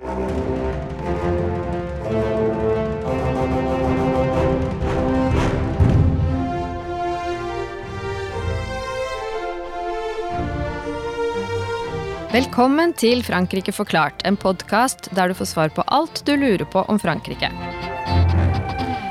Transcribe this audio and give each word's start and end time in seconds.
Velkommen 0.00 0.16
til 12.96 13.20
Frankrike 13.20 13.72
forklart, 13.76 14.24
en 14.24 14.40
podkast 14.40 15.10
der 15.12 15.28
du 15.28 15.34
får 15.36 15.44
svar 15.44 15.68
på 15.68 15.84
alt 15.84 16.24
du 16.24 16.32
lurer 16.32 16.64
på 16.64 16.80
om 16.88 16.96
Frankrike. 16.96 17.52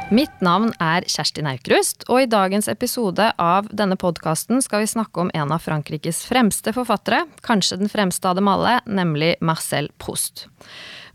Mitt 0.10 0.40
navn 0.42 0.72
er 0.82 1.06
Kjersti 1.06 1.44
Naukrust, 1.46 2.02
og 2.10 2.24
i 2.24 2.30
dagens 2.30 2.66
episode 2.72 3.28
av 3.38 3.68
denne 3.70 3.94
podkasten 3.94 4.58
skal 4.66 4.82
vi 4.82 4.90
snakke 4.90 5.22
om 5.22 5.30
en 5.38 5.54
av 5.54 5.62
Frankrikes 5.62 6.24
fremste 6.26 6.74
forfattere, 6.74 7.28
kanskje 7.46 7.78
den 7.78 7.94
fremste 7.94 8.26
av 8.26 8.40
dem 8.40 8.50
alle, 8.50 8.80
nemlig 8.90 9.36
Marcel 9.46 9.92
Proust. 10.02 10.48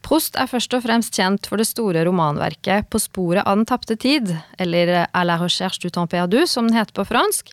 Proust 0.06 0.38
er 0.38 0.46
først 0.46 0.78
og 0.78 0.86
fremst 0.86 1.18
kjent 1.18 1.50
for 1.50 1.58
det 1.58 1.66
store 1.66 2.04
romanverket 2.06 2.86
På 2.92 3.00
sporet 3.02 3.42
av 3.42 3.56
den 3.56 3.66
tapte 3.66 3.96
tid, 3.98 4.30
eller 4.62 5.08
À 5.10 5.24
la 5.26 5.40
recherche 5.42 5.82
du 5.82 5.90
temps 5.90 6.10
perdu, 6.10 6.46
som 6.46 6.68
den 6.68 6.78
heter 6.78 6.94
på 6.94 7.08
fransk, 7.10 7.50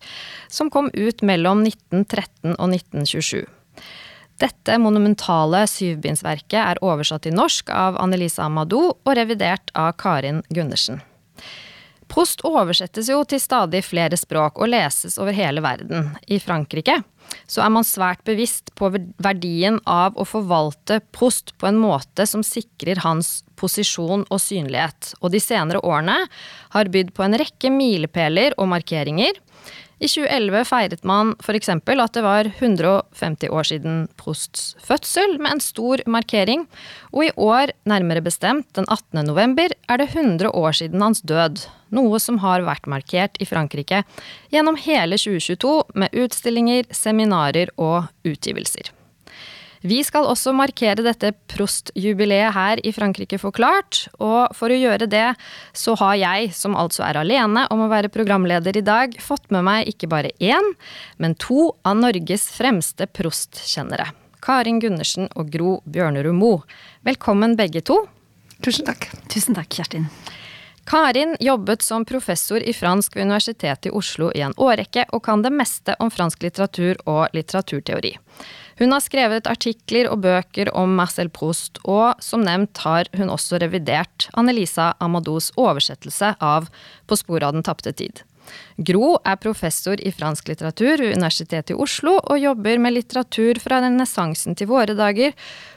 som 0.48 0.70
kom 0.70 0.92
ut 0.94 1.26
mellom 1.26 1.66
1913 1.66 2.54
og 2.54 2.68
1927. 2.70 3.48
Dette 4.38 4.78
monumentale 4.78 5.66
syvbindsverket 5.66 6.62
er 6.62 6.86
oversatt 6.86 7.26
til 7.26 7.34
norsk 7.34 7.70
av 7.74 7.98
Annelise 7.98 8.46
Amadou 8.46 8.92
og 8.94 9.16
revidert 9.18 9.74
av 9.74 9.96
Karin 9.98 10.46
Gundersen. 10.54 11.02
Prost 12.12 12.44
oversettes 12.48 13.08
jo 13.08 13.22
til 13.24 13.40
stadig 13.40 13.84
flere 13.88 14.18
språk 14.20 14.60
og 14.60 14.72
leses 14.74 15.16
over 15.22 15.36
hele 15.36 15.64
verden. 15.64 16.12
I 16.28 16.42
Frankrike 16.44 16.98
så 17.48 17.64
er 17.64 17.72
man 17.72 17.88
svært 17.88 18.26
bevisst 18.28 18.74
på 18.76 18.90
verdien 19.24 19.78
av 19.88 20.18
å 20.20 20.26
forvalte 20.28 21.00
Prost 21.16 21.54
på 21.62 21.70
en 21.70 21.80
måte 21.80 22.26
som 22.28 22.44
sikrer 22.44 23.00
hans 23.06 23.46
posisjon 23.56 24.26
og 24.28 24.42
synlighet, 24.42 25.14
og 25.22 25.32
de 25.32 25.40
senere 25.40 25.80
årene 25.86 26.18
har 26.76 26.92
bydd 26.92 27.14
på 27.16 27.24
en 27.24 27.38
rekke 27.40 27.72
milepæler 27.72 28.58
og 28.58 28.72
markeringer 28.74 29.40
i 30.02 30.10
2011 30.10 30.64
feiret 30.66 31.04
man 31.06 31.36
f.eks. 31.44 31.70
at 31.70 32.16
det 32.16 32.24
var 32.26 32.48
150 32.50 33.52
år 33.54 33.68
siden 33.70 34.00
Prousts 34.18 34.76
fødsel, 34.82 35.38
med 35.38 35.54
en 35.54 35.62
stor 35.62 36.02
markering, 36.10 36.66
og 37.14 37.28
i 37.28 37.34
år, 37.38 37.76
nærmere 37.86 38.24
bestemt 38.26 38.66
den 38.74 38.90
18. 38.90 39.22
november, 39.28 39.70
er 39.88 40.02
det 40.02 40.10
100 40.16 40.50
år 40.50 40.74
siden 40.80 41.06
hans 41.06 41.22
død, 41.22 41.68
noe 41.94 42.22
som 42.24 42.40
har 42.42 42.66
vært 42.66 42.90
markert 42.90 43.38
i 43.38 43.46
Frankrike 43.46 44.02
gjennom 44.50 44.80
hele 44.82 45.22
2022 45.22 45.76
med 45.94 46.18
utstillinger, 46.18 46.90
seminarer 46.90 47.70
og 47.78 48.10
utgivelser. 48.26 48.90
Vi 49.82 49.98
skal 50.06 50.28
også 50.30 50.52
markere 50.54 51.02
dette 51.02 51.32
Prost-jubileet 51.50 52.54
her 52.54 52.82
i 52.86 52.92
Frankrike 52.94 53.40
forklart, 53.42 54.04
og 54.22 54.54
for 54.54 54.70
å 54.70 54.78
gjøre 54.78 55.08
det, 55.10 55.32
så 55.74 55.96
har 55.98 56.20
jeg, 56.22 56.52
som 56.54 56.78
altså 56.78 57.02
er 57.08 57.18
alene 57.18 57.64
om 57.74 57.82
å 57.82 57.90
være 57.90 58.12
programleder 58.14 58.78
i 58.78 58.86
dag, 58.86 59.18
fått 59.18 59.50
med 59.50 59.66
meg 59.66 59.90
ikke 59.90 60.12
bare 60.12 60.36
én, 60.38 60.74
men 61.18 61.34
to 61.42 61.72
av 61.82 61.98
Norges 61.98 62.46
fremste 62.54 63.10
Prost-kjennere. 63.10 64.12
Karin 64.42 64.78
Gundersen 64.82 65.32
og 65.34 65.50
Gro 65.54 65.80
Bjørnerud 65.90 66.38
Moe. 66.38 66.62
Velkommen 67.06 67.58
begge 67.58 67.82
to. 67.86 68.04
Tusen 68.62 68.86
takk. 68.86 69.10
Tusen 69.34 69.58
takk, 69.58 69.74
Kjerstin. 69.74 70.06
Karin 70.86 71.36
jobbet 71.40 71.82
som 71.82 72.06
professor 72.06 72.60
i 72.60 72.74
fransk 72.74 73.16
ved 73.16 73.28
Universitetet 73.28 73.86
i 73.86 73.94
Oslo 73.96 74.32
i 74.36 74.42
en 74.42 74.56
årrekke, 74.58 75.06
og 75.14 75.24
kan 75.26 75.44
det 75.46 75.54
meste 75.54 75.96
om 76.00 76.12
fransk 76.12 76.44
litteratur 76.44 76.98
og 77.06 77.36
litteraturteori. 77.38 78.16
Hun 78.82 78.96
har 78.96 79.04
skrevet 79.04 79.48
artikler 79.48 80.10
og 80.10 80.24
bøker 80.24 80.72
om 80.78 80.96
Marcel 80.98 81.30
Proust, 81.30 81.78
og 81.86 82.18
som 82.24 82.42
nevnt 82.42 82.82
har 82.82 83.10
hun 83.14 83.30
også 83.30 83.60
revidert 83.62 84.26
Annelisa 84.34 84.94
Amadous 85.00 85.52
oversettelse 85.56 86.34
av 86.40 86.72
På 87.06 87.18
sporet 87.20 87.46
av 87.46 87.54
den 87.54 87.66
tapte 87.68 87.94
tid. 87.94 88.24
Gro 88.78 89.16
er 89.26 89.40
professor 89.42 90.00
i 90.00 90.12
fransk 90.16 90.52
litteratur 90.52 91.02
ved 91.02 91.18
Universitetet 91.18 91.76
i 91.76 91.80
Oslo 91.80 92.18
og 92.22 92.40
jobber 92.42 92.82
med 92.82 92.96
litteratur 92.96 93.60
fra 93.62 93.82
renessansen 93.84 94.58
til 94.58 94.72
våre 94.72 94.96
dager. 94.98 95.36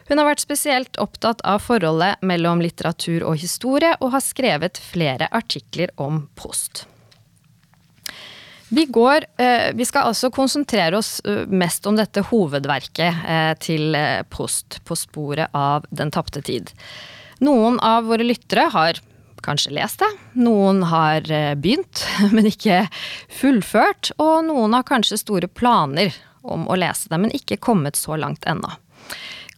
Hun 0.09 0.21
har 0.21 0.29
vært 0.29 0.45
spesielt 0.45 0.99
opptatt 1.01 1.45
av 1.49 1.63
forholdet 1.65 2.25
mellom 2.27 2.63
litteratur 2.65 3.25
og 3.25 3.39
historie, 3.41 3.95
og 4.01 4.13
har 4.17 4.25
skrevet 4.25 4.81
flere 4.81 5.31
artikler 5.33 5.93
om 6.01 6.27
post. 6.37 6.85
Vi 8.75 8.87
går 8.91 9.25
eh, 9.39 9.71
Vi 9.77 9.85
skal 9.87 10.09
altså 10.11 10.31
konsentrere 10.35 10.99
oss 10.99 11.19
eh, 11.29 11.45
mest 11.47 11.87
om 11.87 11.99
dette 11.99 12.25
hovedverket 12.31 13.27
eh, 13.29 13.53
til 13.63 13.97
Post 14.33 14.81
på 14.89 14.97
sporet 14.99 15.53
av 15.55 15.87
Den 15.91 16.11
tapte 16.15 16.43
tid. 16.43 16.73
Noen 17.45 17.79
av 17.85 18.09
våre 18.09 18.27
lyttere 18.27 18.67
har 18.73 19.01
kanskje 19.45 19.75
lest 19.77 20.01
det. 20.03 20.11
Noen 20.41 20.83
har 20.91 21.29
begynt, 21.61 22.05
men 22.35 22.49
ikke 22.49 22.87
fullført. 23.33 24.15
Og 24.19 24.47
noen 24.49 24.77
har 24.77 24.87
kanskje 24.89 25.21
store 25.21 25.51
planer 25.51 26.17
om 26.45 26.67
å 26.69 26.77
lese 26.77 27.09
det, 27.13 27.21
men 27.21 27.33
ikke 27.37 27.61
kommet 27.63 27.97
så 27.97 28.19
langt 28.21 28.45
ennå. 28.49 28.73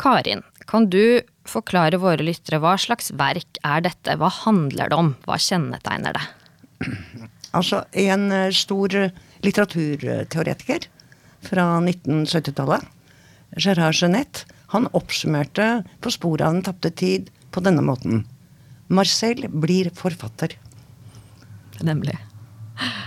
Karin, 0.02 0.44
kan 0.66 0.88
du 0.90 1.22
forklare 1.46 1.98
våre 2.02 2.24
lyttere 2.26 2.60
hva 2.62 2.74
slags 2.80 3.12
verk 3.16 3.60
er 3.64 3.84
dette? 3.86 4.16
Hva 4.18 4.30
handler 4.42 4.90
det 4.90 4.98
om? 4.98 5.14
Hva 5.26 5.38
kjennetegner 5.40 6.18
det? 6.18 6.26
Altså 7.56 7.78
en 7.96 8.26
eh, 8.34 8.50
stor 8.52 8.92
litteraturteoretiker 9.46 10.82
fra 11.46 11.64
1970-tallet, 11.78 12.84
Gerard 13.56 13.96
Genette, 13.96 14.44
han 14.74 14.88
oppsummerte 14.98 15.86
På 16.02 16.10
sporet 16.12 16.44
av 16.44 16.56
den 16.56 16.64
tapte 16.66 16.90
tid 16.90 17.30
på 17.54 17.62
denne 17.64 17.84
måten. 17.86 18.26
Marcel 18.88 19.46
blir 19.50 19.90
forfatter. 19.96 20.56
Nemlig. 21.86 22.16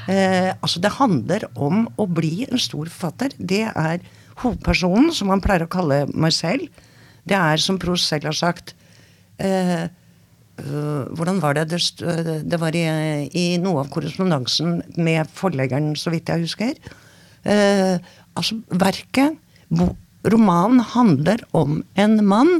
Eh, 0.09 0.49
altså 0.57 0.81
det 0.81 0.95
handler 0.97 1.45
om 1.55 1.85
å 1.99 2.07
bli 2.09 2.47
en 2.49 2.61
stor 2.61 2.89
forfatter. 2.89 3.35
Det 3.37 3.65
er 3.69 4.03
hovedpersonen, 4.41 5.11
som 5.13 5.31
han 5.33 5.43
pleier 5.43 5.67
å 5.67 5.71
kalle 5.71 6.05
Marcel. 6.13 6.67
Det 7.29 7.37
er, 7.37 7.61
som 7.61 7.79
Proust 7.81 8.09
selv 8.09 8.31
har 8.31 8.37
sagt, 8.37 8.75
eh, 9.37 9.89
Uh, 10.59 11.07
hvordan 11.15 11.37
var 11.39 11.55
det? 11.55 11.69
Det, 11.71 11.79
det 12.43 12.57
var 12.59 12.75
i, 12.75 12.83
i, 13.31 13.43
noe 13.63 13.85
av 13.85 13.91
korrespondansen 13.93 14.81
med 14.99 15.29
forleggeren, 15.31 15.93
så 15.95 16.11
vidt 16.11 16.27
jeg 16.27 16.43
husker. 16.43 16.73
Eh, 17.47 17.95
altså, 18.35 18.59
verket, 18.67 19.37
romanen, 20.27 20.81
handler 20.95 21.45
om 21.55 21.79
en 21.95 22.19
mann 22.27 22.59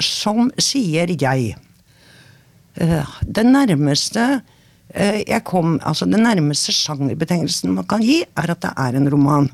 som 0.00 0.50
sier 0.58 1.06
'jeg'. 1.06 1.54
det 2.74 3.46
nærmeste 3.46 4.42
jeg 4.94 5.44
kom, 5.44 5.80
altså 5.82 6.04
Den 6.04 6.22
nærmeste 6.22 6.72
sjangerbetegnelsen 6.72 7.74
man 7.74 7.86
kan 7.86 8.02
gi, 8.02 8.24
er 8.36 8.50
at 8.50 8.62
det 8.62 8.70
er 8.76 8.96
en 8.96 9.10
roman. 9.10 9.50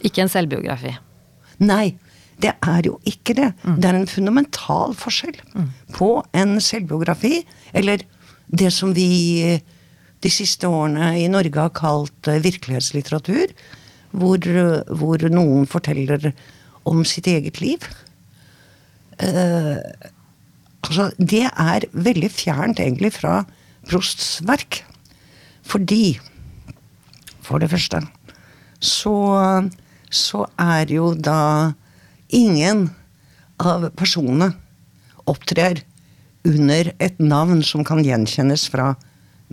Ikke 0.00 0.22
en 0.22 0.28
selvbiografi? 0.28 0.96
Nei. 1.58 1.96
Det 2.36 2.52
er 2.60 2.82
jo 2.84 2.98
ikke 3.08 3.34
det. 3.34 3.52
Mm. 3.64 3.76
Det 3.80 3.88
er 3.88 3.96
en 3.96 4.06
fundamental 4.06 4.92
forskjell 4.94 5.38
mm. 5.54 5.70
på 5.96 6.10
en 6.36 6.60
selvbiografi, 6.60 7.46
eller 7.72 8.04
det 8.46 8.72
som 8.72 8.92
vi 8.94 9.56
de 10.24 10.32
siste 10.32 10.68
årene 10.68 11.14
i 11.20 11.28
Norge 11.32 11.60
har 11.60 11.72
kalt 11.76 12.28
eh, 12.28 12.42
virkelighetslitteratur, 12.44 13.52
hvor, 14.16 14.48
hvor 15.00 15.24
noen 15.32 15.66
forteller 15.68 16.30
om 16.88 17.02
sitt 17.08 17.28
eget 17.30 17.60
liv. 17.60 17.82
Uh, 19.22 19.78
altså, 20.84 21.10
det 21.18 21.46
er 21.48 21.88
veldig 21.92 22.30
fjernt 22.32 22.82
egentlig 22.82 23.14
fra 23.16 23.40
Prosts 23.88 24.40
verk. 24.46 24.82
Fordi, 25.66 26.18
for 27.42 27.62
det 27.62 27.70
første, 27.72 28.02
så, 28.82 29.16
så 30.10 30.46
er 30.60 30.92
jo 30.92 31.14
da 31.14 31.72
ingen 32.34 32.88
av 33.62 33.88
personene 33.98 34.52
opptrer 35.26 35.82
under 36.46 36.92
et 37.02 37.18
navn 37.18 37.62
som 37.66 37.84
kan 37.86 38.04
gjenkjennes 38.04 38.68
fra 38.70 38.92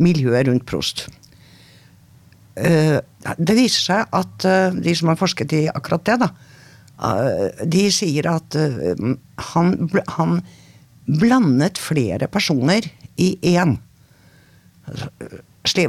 miljøet 0.02 0.48
rundt 0.50 0.66
Prost. 0.70 1.08
Eh, 2.54 3.00
det 3.38 3.56
viser 3.58 3.82
seg 3.88 4.14
at 4.14 4.46
eh, 4.46 4.76
de 4.78 4.94
som 4.98 5.10
har 5.10 5.18
forsket 5.18 5.56
i 5.58 5.64
akkurat 5.74 6.06
det, 6.06 6.20
da, 6.22 6.30
eh, 6.30 6.53
de 6.98 7.88
sier 7.92 8.28
at 8.30 8.56
han, 9.52 9.72
han 10.16 10.36
blandet 11.10 11.82
flere 11.82 12.30
personer 12.32 12.86
i 13.20 13.34
én. 13.54 13.74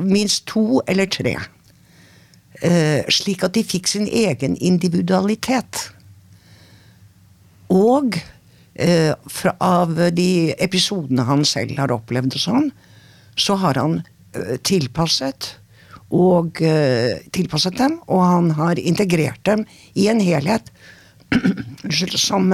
Minst 0.01 0.47
to 0.51 0.81
eller 0.89 1.07
tre. 1.13 1.37
Slik 3.13 3.45
at 3.45 3.55
de 3.55 3.67
fikk 3.69 3.91
sin 3.93 4.09
egen 4.09 4.57
individualitet. 4.57 5.85
Og 7.73 8.19
eh, 8.75 9.13
av 9.61 9.95
de 10.13 10.55
episodene 10.63 11.27
han 11.27 11.45
selv 11.49 11.79
har 11.81 11.95
opplevd 11.95 12.37
og 12.37 12.43
sånn, 12.43 12.71
så 13.37 13.57
har 13.63 13.79
han 13.81 14.01
eh, 14.35 14.57
tilpasset 14.63 15.55
og 16.15 16.61
eh, 16.63 17.25
tilpasset 17.35 17.79
dem, 17.81 17.99
og 18.07 18.23
han 18.23 18.51
har 18.59 18.79
integrert 18.79 19.43
dem 19.49 19.65
i 19.99 20.09
en 20.13 20.21
helhet 20.23 20.71
som, 22.19 22.51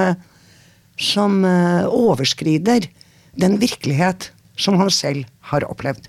som 0.99 1.45
eh, 1.45 1.87
overskrider 1.87 2.89
den 3.41 3.59
virkelighet 3.61 4.31
som 4.57 4.79
han 4.81 4.91
selv 4.91 5.27
har 5.53 5.67
opplevd. 5.69 6.09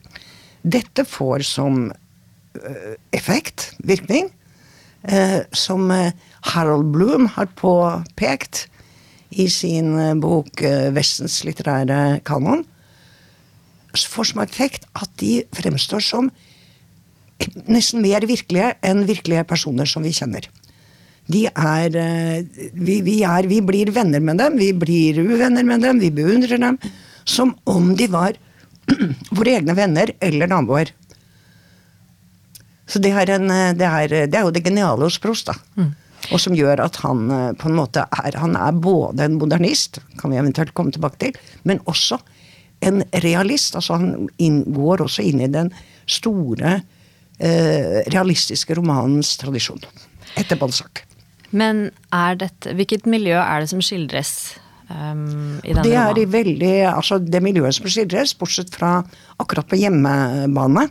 Dette 0.62 1.06
får 1.08 1.46
som 1.48 1.88
eh, 1.92 2.96
effekt, 3.16 3.72
virkning, 3.80 4.30
eh, 5.04 5.42
som 5.52 5.90
Harold 6.54 6.92
Bloom 6.94 7.30
har 7.38 7.52
påpekt 7.56 8.68
i 9.32 9.48
sin 9.48 9.96
bok 10.20 10.60
'Vestens 10.92 11.44
litterære 11.48 12.20
kanon', 12.28 12.66
får 13.96 14.24
som 14.32 14.42
effekt 14.44 14.86
at 14.96 15.10
de 15.20 15.44
fremstår 15.56 16.04
som 16.04 16.32
nesten 17.76 18.04
mer 18.04 18.26
virkelige 18.28 18.74
enn 18.86 19.06
virkelige 19.08 19.46
personer 19.48 19.86
som 19.86 20.04
vi 20.04 20.14
kjenner. 20.16 20.48
De 21.32 21.46
er 21.48 21.96
vi, 22.74 23.00
vi, 23.06 23.18
er 23.28 23.48
vi, 23.50 23.62
blir 23.66 23.92
venner 23.96 24.24
med 24.24 24.42
dem, 24.42 24.58
vi 24.60 24.72
blir 24.76 25.22
uvenner 25.22 25.66
med 25.68 25.86
dem, 25.86 26.02
vi 26.02 26.12
beundrer 26.14 26.62
dem. 26.62 26.80
Som 27.24 27.54
om 27.70 27.94
de 27.96 28.08
var 28.12 28.38
våre 29.38 29.58
egne 29.60 29.76
venner 29.78 30.14
eller 30.20 30.50
naboer. 30.52 30.92
Så 32.92 33.00
det 33.00 33.14
er, 33.16 33.30
en, 33.38 33.48
det 33.78 33.88
er, 33.88 34.16
det 34.28 34.38
er 34.38 34.44
jo 34.44 34.52
det 34.52 34.66
geniale 34.66 35.08
hos 35.08 35.20
Prost, 35.22 35.48
da. 35.48 35.56
Mm. 35.80 35.94
Og 36.30 36.42
som 36.42 36.56
gjør 36.56 36.84
at 36.84 37.00
han 37.02 37.24
på 37.58 37.70
en 37.70 37.78
måte 37.78 38.04
er 38.14 38.36
Han 38.38 38.54
er 38.60 38.76
både 38.78 39.26
en 39.26 39.40
modernist, 39.42 40.02
kan 40.20 40.34
vi 40.34 40.38
eventuelt 40.38 40.74
komme 40.78 40.94
tilbake 40.94 41.18
til, 41.24 41.38
men 41.64 41.82
også 41.90 42.20
en 42.82 43.04
realist. 43.24 43.76
Altså 43.78 43.98
han 43.98 44.30
går 44.76 45.06
også 45.06 45.26
inn 45.26 45.42
i 45.42 45.52
den 45.52 45.72
store 46.10 46.82
eh, 47.40 48.02
realistiske 48.12 48.76
romanens 48.78 49.36
tradisjon. 49.42 49.82
Etter 50.38 50.60
Balzac. 50.60 51.04
Men 51.52 51.90
er 52.16 52.38
dette, 52.40 52.76
hvilket 52.78 53.08
miljø 53.10 53.36
er 53.36 53.64
det 53.64 53.72
som 53.74 53.84
skildres 53.84 54.34
um, 54.88 55.60
i 55.64 55.74
denne 55.74 55.84
det 55.86 55.96
er 56.00 56.16
de 56.16 56.26
Veldig, 56.32 56.76
altså 56.94 57.20
det 57.20 57.44
miljøet 57.44 57.76
som 57.76 57.90
skildres, 57.92 58.36
bortsett 58.40 58.72
fra 58.74 59.00
akkurat 59.42 59.68
på 59.68 59.80
hjemmebane, 59.82 60.88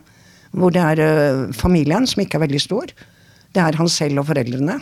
hvor 0.53 0.73
det 0.75 0.83
er 0.83 1.01
uh, 1.01 1.45
familien, 1.55 2.05
som 2.09 2.21
ikke 2.23 2.37
er 2.39 2.45
veldig 2.45 2.61
stor. 2.61 2.93
Det 3.51 3.63
er 3.63 3.79
han 3.79 3.89
selv 3.91 4.21
og 4.21 4.29
foreldrene. 4.29 4.77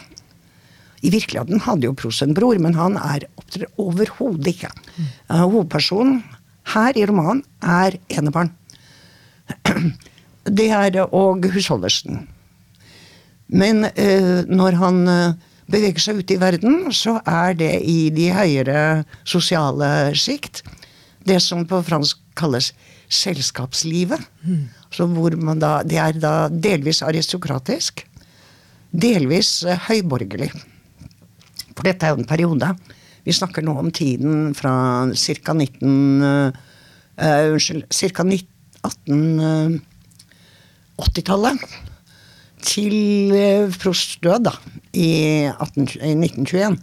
I 0.99 1.13
virkeligheten 1.13 1.63
hadde 1.63 1.87
jo 1.87 1.95
Prost 1.95 2.25
en 2.25 2.35
bror, 2.35 2.59
men 2.59 2.75
han 2.75 2.97
er 2.99 3.29
opptrer 3.39 3.69
overhodet 3.79 4.51
ikke. 4.51 4.71
Uh, 5.31 5.45
hovedpersonen 5.45 6.19
her 6.73 6.97
i 6.99 7.05
romanen 7.07 7.45
er 7.63 7.97
enebarn. 8.11 8.51
Det 10.59 10.65
er 10.73 10.95
og 11.05 11.45
husholdersen. 11.53 12.25
Men 13.47 13.85
uh, 13.85 14.41
når 14.49 14.77
han 14.81 14.99
uh, 15.07 15.48
beveger 15.69 16.01
seg 16.03 16.17
ut 16.21 16.31
i 16.33 16.39
verden, 16.41 16.93
så 16.95 17.19
er 17.27 17.53
det 17.59 17.73
i 17.85 18.09
de 18.13 18.29
høyere 18.33 19.03
sosiale 19.27 20.15
sjikt. 20.17 20.63
Det 21.25 21.41
som 21.43 21.67
på 21.69 21.81
fransk 21.85 22.17
kalles 22.39 22.73
selskapslivet. 23.09 24.19
Mm. 24.45 24.69
hvor 25.13 25.35
man 25.37 25.59
da, 25.59 25.83
Det 25.83 25.97
er 25.97 26.13
da 26.13 26.49
delvis 26.49 27.01
aristokratisk, 27.01 28.07
delvis 28.91 29.63
uh, 29.63 29.77
høyborgerlig. 29.89 30.51
For 31.75 31.83
dette 31.83 32.05
er 32.05 32.09
jo 32.09 32.17
en 32.23 32.27
periode 32.27 32.75
vi 33.25 33.31
snakker 33.35 33.61
nå 33.61 33.77
om 33.77 33.91
tiden 33.91 34.55
fra 34.57 35.05
ca. 35.13 35.53
19... 35.53 36.21
Uh, 36.23 36.51
unnskyld, 37.51 37.83
ca. 37.91 38.23
1880-tallet 38.87 41.59
til 42.63 43.33
uh, 43.33 43.75
Prosts 43.81 44.19
død, 44.23 44.47
da, 44.49 44.55
i, 44.93 45.09
18, 45.51 45.87
i, 45.99 46.15
1921. 46.15 46.79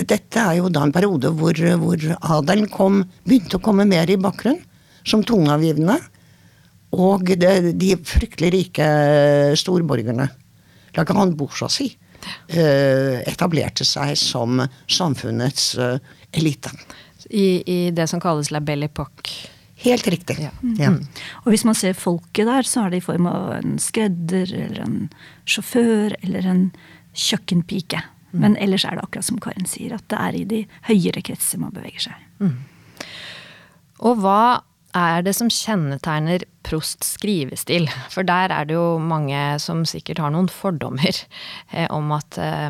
Dette 0.00 0.42
er 0.42 0.58
jo 0.60 0.70
da 0.72 0.84
en 0.86 0.94
periode 0.94 1.32
hvor, 1.36 1.56
hvor 1.82 2.06
adelen 2.38 2.70
kom, 2.72 3.02
begynte 3.26 3.58
å 3.58 3.64
komme 3.64 3.88
mer 3.88 4.10
i 4.10 4.18
bakgrunn, 4.20 4.60
som 5.06 5.24
tungeavgivende. 5.26 5.98
Og 7.00 7.32
det, 7.38 7.54
de 7.78 7.94
fryktelig 8.02 8.50
rike 8.54 8.86
storborgerne, 9.58 10.26
la 10.96 11.04
grande 11.06 11.46
si, 11.70 11.86
etablerte 13.30 13.86
seg 13.86 14.16
som 14.18 14.60
samfunnets 14.90 15.74
eh, 15.78 15.98
elite. 16.36 16.72
I, 17.30 17.62
I, 17.62 17.78
det 17.94 18.08
som 18.10 18.20
kalles 18.20 18.50
la 18.50 18.60
belle 18.60 18.90
époque. 18.90 19.50
Helt 19.80 20.08
riktig. 20.12 20.36
Ja. 20.42 20.50
Ja. 20.76 20.90
Mm. 20.92 21.06
Og 21.44 21.52
hvis 21.54 21.64
man 21.64 21.76
ser 21.78 21.96
folket 21.96 22.48
der, 22.48 22.66
så 22.68 22.84
er 22.84 22.92
det 22.92 23.00
i 23.00 23.04
form 23.06 23.28
av 23.30 23.52
en 23.56 23.78
skredder 23.80 24.52
eller 24.52 24.80
en 24.84 24.96
sjåfør 25.48 26.16
eller 26.20 26.48
en 26.52 26.64
kjøkkenpike. 27.16 28.02
Mm. 28.30 28.40
Men 28.44 28.56
ellers 28.60 28.84
er 28.84 28.98
det 28.98 29.06
akkurat 29.06 29.26
som 29.26 29.40
Karin 29.42 29.68
sier, 29.68 29.96
at 29.96 30.06
det 30.12 30.18
er 30.20 30.36
i 30.36 30.46
de 30.50 30.64
høyere 30.90 31.24
kretser 31.26 31.62
man 31.62 31.72
beveger 31.74 32.10
seg. 32.10 32.26
Mm. 32.44 32.58
Og 34.06 34.20
hva 34.20 34.42
er 34.96 35.22
det 35.24 35.34
som 35.38 35.50
kjennetegner 35.52 36.44
Prosts 36.66 37.14
skrivestil? 37.16 37.88
For 38.12 38.26
der 38.26 38.52
er 38.52 38.68
det 38.68 38.76
jo 38.76 38.98
mange 39.02 39.38
som 39.62 39.86
sikkert 39.88 40.20
har 40.22 40.34
noen 40.34 40.50
fordommer 40.52 41.14
eh, 41.72 41.88
om 41.88 42.12
at 42.16 42.38
eh, 42.40 42.68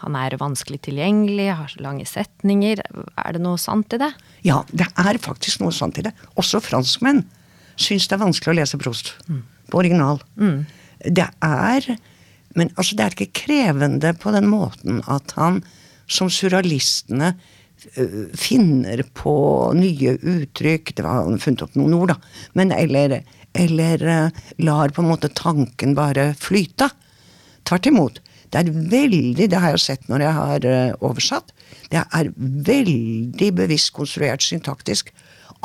han 0.00 0.16
er 0.18 0.38
vanskelig 0.40 0.80
tilgjengelig, 0.86 1.48
har 1.56 1.74
lange 1.82 2.06
setninger. 2.08 2.82
Er 3.20 3.36
det 3.36 3.42
noe 3.44 3.60
sant 3.60 3.92
i 3.96 4.00
det? 4.00 4.10
Ja, 4.46 4.62
det 4.72 4.88
er 5.00 5.20
faktisk 5.22 5.62
noe 5.62 5.74
sant 5.74 6.00
i 6.00 6.06
det. 6.06 6.14
Også 6.40 6.62
franskmenn 6.64 7.24
syns 7.80 8.08
det 8.08 8.16
er 8.16 8.24
vanskelig 8.24 8.52
å 8.52 8.58
lese 8.60 8.80
Prost 8.80 9.14
mm. 9.28 9.42
på 9.72 9.80
original. 9.80 10.20
Mm. 10.36 10.64
Det 11.00 11.28
er 11.40 11.94
Men 12.58 12.72
altså, 12.74 12.96
det 12.98 13.04
er 13.04 13.14
ikke 13.14 13.44
krevende 13.46 14.10
på 14.18 14.32
den 14.34 14.48
måten 14.50 15.04
at 15.06 15.36
han, 15.38 15.60
som 16.10 16.26
surrealistene, 16.26 17.36
Eh, 17.94 18.36
finner 18.36 19.02
på 19.14 19.34
nye 19.72 20.12
uttrykk 20.20 20.92
Det 20.96 21.04
var 21.04 21.22
han 21.24 21.38
funnet 21.40 21.62
opp 21.64 21.76
noen 21.78 21.94
ord, 21.96 22.12
da. 22.12 22.16
Men 22.58 22.74
eller, 22.76 23.22
eller 23.56 24.02
uh, 24.04 24.40
lar 24.60 24.92
på 24.92 25.00
en 25.00 25.08
måte 25.08 25.30
tanken 25.32 25.94
bare 25.96 26.32
flyte. 26.36 26.90
Tvert 27.64 27.88
imot. 27.88 28.20
Det 28.50 28.60
er 28.60 28.70
veldig, 28.92 29.46
det 29.50 29.58
har 29.62 29.74
jeg 29.74 29.82
sett 29.84 30.08
når 30.10 30.24
jeg 30.24 30.36
har 30.36 30.66
uh, 30.66 31.06
oversatt, 31.06 31.52
det 31.90 32.02
er 32.02 32.32
veldig 32.66 33.50
bevisst 33.58 33.92
konstruert 33.94 34.42
syntaktisk. 34.42 35.12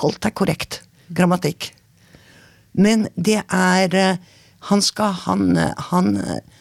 Alt 0.03 0.25
er 0.25 0.33
korrekt. 0.37 0.81
Grammatikk. 1.15 1.71
Men 2.77 3.07
det 3.15 3.41
er 3.43 3.95
uh, 3.95 4.33
han 4.69 4.81
skal, 4.81 5.13
han, 5.25 5.57
han 5.91 6.15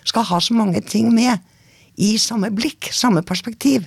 skal 0.05 0.27
ha 0.29 0.41
så 0.41 0.55
mange 0.57 0.81
ting 0.85 1.09
med 1.15 1.41
i 1.97 2.17
samme 2.21 2.51
blikk, 2.53 2.91
samme 2.93 3.23
perspektiv. 3.25 3.87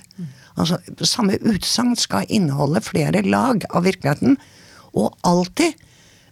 Altså, 0.58 0.78
samme 1.06 1.38
utsagn 1.46 1.94
skal 1.98 2.26
inneholde 2.32 2.82
flere 2.82 3.22
lag 3.22 3.62
av 3.70 3.86
virkeligheten. 3.86 4.38
Og 4.96 5.14
alltid 5.28 5.78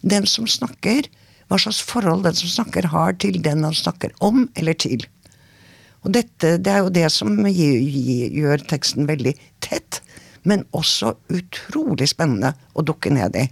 den 0.02 0.26
som 0.26 0.48
snakker, 0.50 1.06
hva 1.46 1.58
slags 1.62 1.82
forhold 1.86 2.24
den 2.26 2.38
som 2.38 2.50
snakker, 2.50 2.90
har 2.90 3.14
til 3.22 3.38
den 3.42 3.62
han 3.66 3.76
snakker 3.76 4.14
om 4.24 4.48
eller 4.58 4.74
til. 4.74 5.06
Og 6.06 6.14
dette, 6.14 6.56
det 6.62 6.72
er 6.72 6.84
jo 6.84 6.92
det 6.94 7.08
som 7.10 7.34
gjør 7.50 8.64
teksten 8.70 9.08
veldig 9.10 9.34
tett, 9.64 10.00
men 10.46 10.62
også 10.76 11.16
utrolig 11.34 12.08
spennende 12.12 12.54
å 12.78 12.84
dukke 12.86 13.10
ned 13.10 13.38
i. 13.40 13.46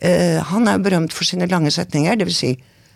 Uh, 0.00 0.40
han 0.48 0.68
er 0.70 0.80
berømt 0.80 1.12
for 1.12 1.28
sine 1.28 1.44
lange 1.50 1.68
setninger, 1.74 2.16
dvs. 2.16 2.38
Si 2.38 2.54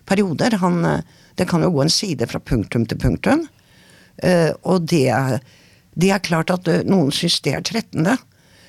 perioder. 0.09 0.57
Han, 0.63 0.81
uh, 0.89 1.27
det 1.37 1.45
kan 1.51 1.61
jo 1.61 1.69
gå 1.75 1.85
en 1.85 1.93
side 1.93 2.25
fra 2.31 2.41
punktum 2.41 2.89
til 2.89 3.01
punktum. 3.03 3.45
Uh, 4.25 4.57
og 4.65 4.89
det 4.89 5.13
det 5.95 6.11
er 6.11 6.23
klart 6.25 6.53
at 6.55 6.69
eh, 6.71 6.85
noen 6.89 7.13
syns 7.15 7.41
det 7.45 7.55
er 7.57 7.65
trettende. 7.67 8.17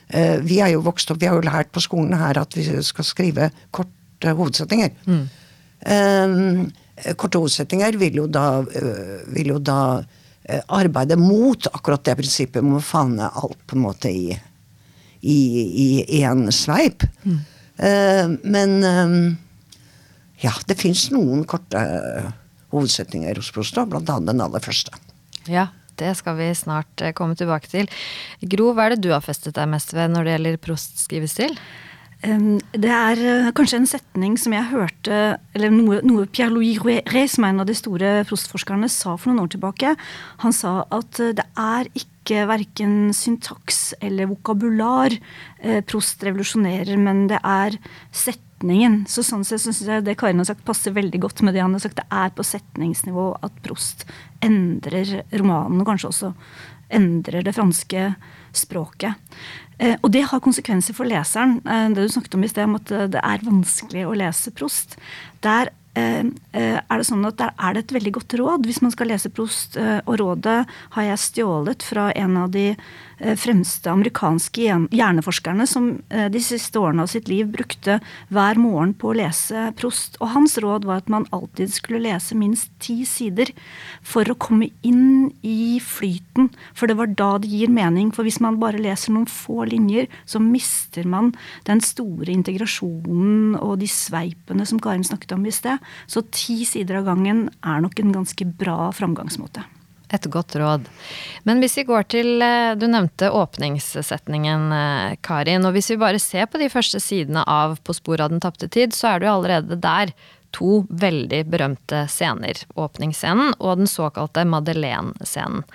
Eh, 0.08 0.38
vi 0.46 0.62
er 0.62 0.76
jo 0.76 0.84
vokst 0.86 1.12
opp, 1.12 1.22
vi 1.22 1.30
har 1.30 1.40
jo 1.40 1.48
lært 1.48 1.74
på 1.74 1.84
skolen 1.84 2.14
her 2.18 2.38
at 2.42 2.56
vi 2.58 2.66
skal 2.86 3.08
skrive 3.08 3.50
korte 3.76 4.36
hovedsetninger. 4.38 4.94
Mm. 5.10 5.26
Um, 6.96 7.16
korte 7.20 7.42
hovedsetninger 7.42 7.98
vil 8.00 8.22
jo 8.22 8.28
da, 8.32 8.62
vil 9.34 9.56
jo 9.56 9.60
da 9.60 9.80
arbeide 10.70 11.18
mot 11.18 11.68
akkurat 11.72 12.04
det 12.06 12.14
prinsippet 12.20 12.62
om 12.62 12.78
å 12.78 12.84
favne 12.86 13.28
alt 13.28 13.58
på 13.66 13.76
en 13.76 13.84
måte 13.88 14.12
i 14.14 14.36
i 15.26 16.22
én 16.22 16.52
sveip. 16.54 17.04
Mm. 17.24 17.40
Uh, 17.76 18.36
men 18.44 18.76
uh, 18.84 19.34
ja, 20.44 20.54
det 20.68 20.78
fins 20.80 21.10
noen 21.12 21.46
korte 21.50 21.82
hovedsetninger 22.76 23.40
hos 23.40 23.52
Prost, 23.56 23.80
blant 23.90 24.10
annet 24.12 24.34
den 24.34 24.44
aller 24.44 24.64
første. 24.64 24.96
Ja, 25.48 25.70
det 26.00 26.16
skal 26.20 26.38
vi 26.40 26.50
snart 26.58 27.02
eh, 27.02 27.14
komme 27.16 27.38
tilbake 27.40 27.70
til. 27.72 27.88
Gro, 28.44 28.74
hva 28.76 28.88
er 28.88 28.96
det 28.96 29.06
du 29.06 29.14
har 29.14 29.24
festet 29.24 29.56
deg 29.56 29.70
mest 29.72 29.94
ved 29.96 30.12
når 30.12 30.26
det 30.26 30.34
gjelder 30.34 30.58
Prosts 30.66 31.06
skrivestil? 31.08 31.56
Det 32.26 32.90
er 32.90 33.20
eh, 33.22 33.52
kanskje 33.54 33.78
en 33.82 33.90
setning 33.90 34.36
som 34.42 34.54
jeg 34.56 34.72
hørte 34.72 35.18
Eller 35.54 35.74
noe, 35.74 36.00
noe 36.06 36.26
Pierre-Louis 36.26 36.80
Rey, 36.82 37.28
som 37.30 37.46
er 37.46 37.54
en 37.54 37.62
av 37.62 37.70
de 37.70 37.76
store 37.78 38.18
prostforskerne, 38.26 38.90
sa 38.90 39.14
for 39.14 39.30
noen 39.30 39.44
år 39.44 39.52
tilbake. 39.54 39.94
Han 40.42 40.56
sa 40.56 40.80
at 40.96 41.22
eh, 41.22 41.36
det 41.38 41.46
er 41.54 41.90
ikke 41.94 42.48
verken 42.50 43.14
syntaks 43.14 43.92
eller 44.02 44.32
vokabular 44.32 45.14
Prost 45.86 46.24
revolusjonerer, 46.26 46.98
men 46.98 47.28
det 47.30 47.38
er 47.46 47.76
setningen. 48.10 49.04
Så 49.10 49.22
sånn 49.26 49.46
sett 49.46 49.62
syns 49.62 49.84
jeg 49.86 50.06
det 50.08 50.16
Karin 50.18 50.42
har 50.42 50.48
sagt 50.50 50.66
passer 50.66 50.94
veldig 50.96 51.22
godt 51.22 51.44
med 51.46 51.54
det 51.54 51.62
han 51.62 51.78
har 51.78 51.84
sagt. 51.86 52.00
Det 52.02 52.08
er 52.10 52.34
på 52.34 52.46
setningsnivå 52.46 53.28
at 53.46 53.62
Prost 53.66 54.08
endrer 54.46 55.20
romanen, 55.38 55.84
og 55.84 55.92
kanskje 55.92 56.10
også 56.10 56.34
endrer 56.94 57.46
det 57.46 57.54
franske 57.54 58.10
språket. 58.60 59.16
Eh, 59.78 59.96
og 60.02 60.12
det 60.16 60.26
har 60.32 60.44
konsekvenser 60.44 60.96
for 60.96 61.08
leseren. 61.10 61.58
Eh, 61.66 61.88
det 61.96 62.06
du 62.06 62.12
snakket 62.12 62.38
om 62.38 62.46
i 62.46 62.52
sted, 62.52 62.70
om 62.70 62.78
at 62.80 62.94
det 63.16 63.24
er 63.24 63.48
vanskelig 63.48 64.06
å 64.08 64.16
lese 64.18 64.54
Prost. 64.56 64.98
Der 65.46 65.74
Eh, 65.96 66.26
eh, 66.52 66.76
er 66.76 67.00
det 67.00 67.08
sånn 67.08 67.24
at 67.24 67.38
der 67.40 67.54
er 67.56 67.76
det 67.76 67.86
et 67.86 67.94
veldig 67.96 68.12
godt 68.18 68.34
råd 68.36 68.66
hvis 68.68 68.82
man 68.84 68.92
skal 68.92 69.08
lese 69.14 69.32
Prost. 69.32 69.78
Eh, 69.80 70.02
og 70.04 70.20
rådet 70.20 70.58
har 70.98 71.08
jeg 71.08 71.24
stjålet 71.24 71.86
fra 71.88 72.10
en 72.12 72.36
av 72.42 72.52
de 72.52 72.74
fremste 73.40 73.92
amerikanske 73.92 74.68
hjerneforskerne 74.92 75.68
som 75.70 75.92
de 76.10 76.42
siste 76.44 76.80
årene 76.82 77.06
av 77.06 77.12
sitt 77.12 77.30
liv 77.32 77.48
brukte 77.54 78.00
hver 78.34 78.60
morgen 78.60 78.94
på 78.98 79.12
å 79.12 79.18
lese 79.18 79.70
Prost. 79.80 80.18
Og 80.20 80.34
hans 80.34 80.58
råd 80.62 80.88
var 80.88 81.04
at 81.04 81.12
man 81.12 81.28
alltid 81.36 81.74
skulle 81.74 82.04
lese 82.04 82.38
minst 82.38 82.72
ti 82.84 82.98
sider 83.08 83.52
for 84.06 84.28
å 84.30 84.38
komme 84.40 84.70
inn 84.86 85.32
i 85.46 85.78
flyten. 85.84 86.50
For 86.76 86.92
det 86.92 86.98
var 87.00 87.14
da 87.18 87.32
det 87.42 87.52
gir 87.52 87.72
mening. 87.74 88.12
For 88.16 88.28
hvis 88.28 88.42
man 88.44 88.60
bare 88.62 88.82
leser 88.82 89.16
noen 89.16 89.30
få 89.30 89.68
linjer, 89.70 90.10
så 90.30 90.42
mister 90.44 91.08
man 91.10 91.34
den 91.70 91.84
store 91.86 92.32
integrasjonen 92.34 93.56
og 93.60 93.80
de 93.84 93.90
sveipene 93.92 94.68
som 94.68 94.82
Karin 94.84 95.06
snakket 95.08 95.38
om 95.38 95.46
i 95.48 95.56
sted. 95.56 95.82
Så 96.08 96.26
ti 96.36 96.62
sider 96.68 97.02
av 97.02 97.10
gangen 97.12 97.48
er 97.64 97.82
nok 97.86 98.00
en 98.02 98.14
ganske 98.16 98.48
bra 98.60 98.92
framgangsmåte. 98.96 99.66
Et 100.14 100.28
godt 100.30 100.56
råd. 100.60 100.86
Men 101.48 101.62
hvis 101.64 101.78
vi 101.80 101.86
går 101.88 102.06
til 102.14 102.44
eh, 102.46 102.76
Du 102.78 102.86
nevnte 102.86 103.32
åpningssetningen, 103.34 104.68
eh, 104.72 105.16
Karin. 105.26 105.66
Og 105.66 105.74
hvis 105.74 105.90
vi 105.94 106.00
bare 106.02 106.22
ser 106.22 106.46
på 106.46 106.62
de 106.62 106.70
første 106.70 107.02
sidene 107.02 107.42
av 107.50 107.80
På 107.84 107.96
sporet 107.98 108.28
av 108.28 108.34
den 108.34 108.44
tapte 108.44 108.70
tid, 108.70 108.94
så 108.94 109.16
er 109.16 109.24
det 109.24 109.32
allerede 109.32 109.80
der 109.82 110.14
to 110.56 110.86
veldig 110.88 111.42
berømte 111.52 112.06
scener. 112.08 112.62
Åpningsscenen 112.80 113.58
og 113.60 113.82
den 113.82 113.90
såkalte 113.92 114.46
Madeleine-scenen. 114.48 115.66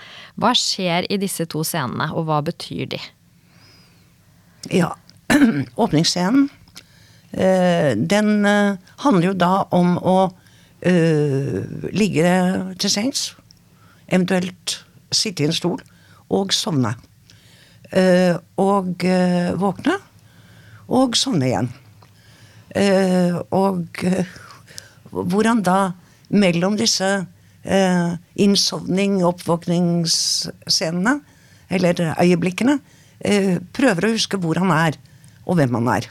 Hva 0.40 0.54
skjer 0.56 1.04
i 1.12 1.18
disse 1.20 1.44
to 1.52 1.60
scenene, 1.68 2.06
og 2.16 2.24
hva 2.30 2.38
betyr 2.46 2.88
de? 2.94 3.00
Ja, 4.72 4.94
åpningsscenen 5.84 6.48
Eh, 7.32 7.96
den 7.96 8.46
handler 8.96 9.26
jo 9.30 9.34
da 9.38 9.54
om 9.70 9.96
å 9.98 10.18
ligge 10.80 12.28
til 12.80 12.88
sengs, 12.88 13.34
eventuelt 14.10 14.80
sitte 15.14 15.44
i 15.44 15.48
en 15.48 15.56
stol, 15.56 15.80
og 16.30 16.52
sovne. 16.54 16.94
og 18.60 19.02
våkne, 19.58 19.96
og 20.86 21.16
sovne 21.18 21.48
igjen. 21.48 21.70
og 23.50 24.04
hvor 25.10 25.48
han 25.48 25.62
da 25.66 25.92
mellom 26.30 26.76
disse 26.78 27.26
innsovning, 28.36 29.24
oppvåkningsscenene, 29.26 31.18
eller 31.70 32.14
øyeblikkene, 32.22 32.78
prøver 33.74 34.06
å 34.06 34.14
huske 34.14 34.38
hvor 34.38 34.62
han 34.62 34.70
er, 34.70 34.94
og 35.46 35.58
hvem 35.58 35.74
han 35.80 35.90
er. 35.98 36.08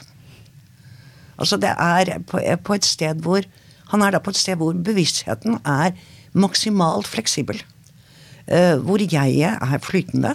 Altså 1.40 1.56
det 1.56 1.72
er 1.72 2.18
på, 2.28 2.40
på, 2.64 2.76
et 2.76 2.84
sted 2.84 3.22
hvor 3.24 3.46
Han 3.90 4.04
er 4.06 4.12
da 4.14 4.20
på 4.22 4.30
et 4.30 4.38
sted 4.38 4.54
hvor 4.60 4.76
bevisstheten 4.86 5.56
er 5.66 5.96
maksimalt 6.32 7.08
fleksibel. 7.10 7.58
Uh, 8.50 8.80
hvor 8.82 8.98
jeg 8.98 9.42
er 9.46 9.82
flytende. 9.84 10.34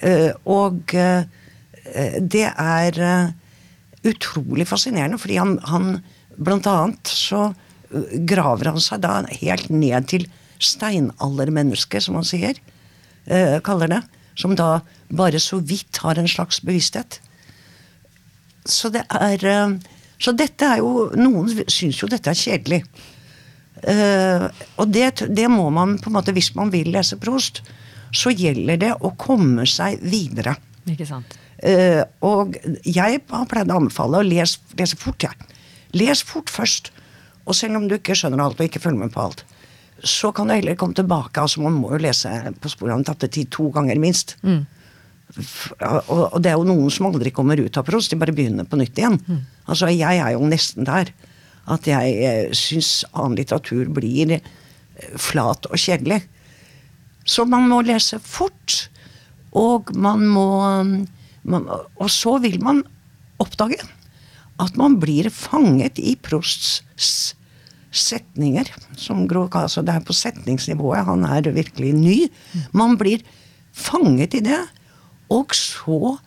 Uh, 0.00 0.32
og 0.48 0.94
uh, 0.96 1.22
det 2.20 2.46
er 2.48 3.00
utrolig 4.06 4.64
fascinerende, 4.68 5.18
fordi 5.20 5.36
han, 5.36 5.58
han 5.68 5.98
blant 6.40 6.68
annet 6.70 7.10
så 7.10 7.50
graver 8.30 8.70
han 8.70 8.80
seg 8.80 9.02
da 9.02 9.18
helt 9.42 9.68
ned 9.72 10.06
til 10.08 10.26
steinaldermennesket, 10.62 12.04
som 12.04 12.16
han 12.20 12.28
sier. 12.28 12.60
kaller 13.66 13.90
det. 13.90 14.00
Som 14.38 14.54
da 14.56 14.84
bare 15.10 15.40
så 15.42 15.58
vidt 15.58 15.98
har 16.04 16.20
en 16.20 16.28
slags 16.30 16.60
bevissthet. 16.64 17.18
Så 18.64 18.92
det 18.94 19.02
er 19.10 19.80
så 20.20 20.32
dette 20.36 20.68
er 20.68 20.80
jo 20.84 21.08
Noen 21.16 21.48
syns 21.66 22.00
jo 22.02 22.08
dette 22.08 22.30
er 22.30 22.38
kjedelig. 22.38 22.84
Uh, 23.80 24.48
og 24.80 24.90
det, 24.92 25.22
det, 25.32 25.46
må 25.48 25.70
man 25.72 25.94
på 26.02 26.10
en 26.10 26.16
måte 26.18 26.34
Hvis 26.36 26.50
man 26.52 26.68
vil 26.68 26.90
lese 26.92 27.16
Prost, 27.16 27.62
så 28.12 28.32
gjelder 28.34 28.76
det 28.82 28.90
å 29.00 29.12
komme 29.16 29.64
seg 29.70 30.02
videre. 30.04 30.56
Ikke 30.90 31.06
sant. 31.08 31.36
Uh, 31.62 32.02
og 32.26 32.58
jeg 32.84 33.22
har 33.30 33.46
pleid 33.48 33.72
å 33.72 33.78
anbefale 33.80 34.20
å 34.20 34.26
lese, 34.26 34.60
lese 34.76 34.98
fort, 35.00 35.24
jeg. 35.24 35.32
Ja. 35.32 35.56
Les 35.96 36.20
fort 36.22 36.52
først. 36.52 36.92
Og 37.48 37.56
selv 37.56 37.80
om 37.80 37.88
du 37.88 37.96
ikke 37.96 38.14
skjønner 38.14 38.42
alt 38.44 38.60
og 38.60 38.68
ikke 38.68 38.82
følger 38.82 39.06
med 39.06 39.14
på 39.14 39.24
alt, 39.24 39.46
så 40.06 40.30
kan 40.32 40.48
du 40.48 40.54
heller 40.54 40.76
komme 40.78 40.96
tilbake. 40.96 41.40
altså 41.40 41.64
Man 41.64 41.78
må 41.80 41.94
jo 41.94 42.02
lese 42.04 42.30
På 42.60 42.70
sporet 42.72 42.94
av 42.94 43.00
den 43.00 43.08
tapte 43.08 43.28
tid 43.32 43.50
to 43.52 43.70
ganger, 43.74 43.98
minst. 44.00 44.36
Mm 44.44 44.62
og, 45.30 46.38
det 46.42 46.50
er 46.50 46.58
jo 46.58 46.66
noen 46.66 46.90
som 46.92 47.08
aldri 47.10 47.32
kommer 47.34 47.60
ut 47.60 47.78
av 47.78 47.86
prost, 47.86 48.10
de 48.10 48.18
bare 48.18 48.34
begynner 48.34 48.66
på 48.68 48.78
nytt 48.80 48.98
igjen. 48.98 49.18
Mm. 49.26 49.42
Altså, 49.70 49.90
jeg 49.92 50.22
er 50.22 50.34
jo 50.34 50.46
nesten 50.48 50.88
der. 50.88 51.12
At 51.68 51.86
jeg 51.88 52.16
eh, 52.24 52.52
syns 52.56 53.04
annen 53.12 53.38
litteratur 53.40 53.90
blir 53.92 54.36
eh, 54.38 54.42
flat 55.20 55.68
og 55.68 55.76
kjedelig. 55.80 56.22
Så 57.28 57.44
man 57.48 57.68
må 57.70 57.82
lese 57.84 58.20
fort. 58.22 58.86
Og 59.56 59.90
man 59.98 60.26
må 60.30 60.48
man, 61.42 61.64
Og 61.96 62.10
så 62.12 62.36
vil 62.42 62.60
man 62.62 62.84
oppdage 63.40 63.80
at 64.60 64.76
man 64.76 64.98
blir 65.00 65.30
fanget 65.32 65.98
i 65.98 66.14
Prosts 66.20 67.32
setninger. 67.90 68.68
Som 69.00 69.26
Grok, 69.28 69.56
altså 69.56 69.82
Det 69.82 69.94
er 69.94 70.04
på 70.04 70.12
setningsnivået. 70.12 71.06
Han 71.08 71.24
er 71.24 71.50
virkelig 71.50 71.92
ny. 71.96 72.18
Man 72.72 72.98
blir 72.98 73.24
fanget 73.72 74.34
i 74.34 74.44
det. 74.44 74.60
Og 75.30 75.54
så 75.54 76.18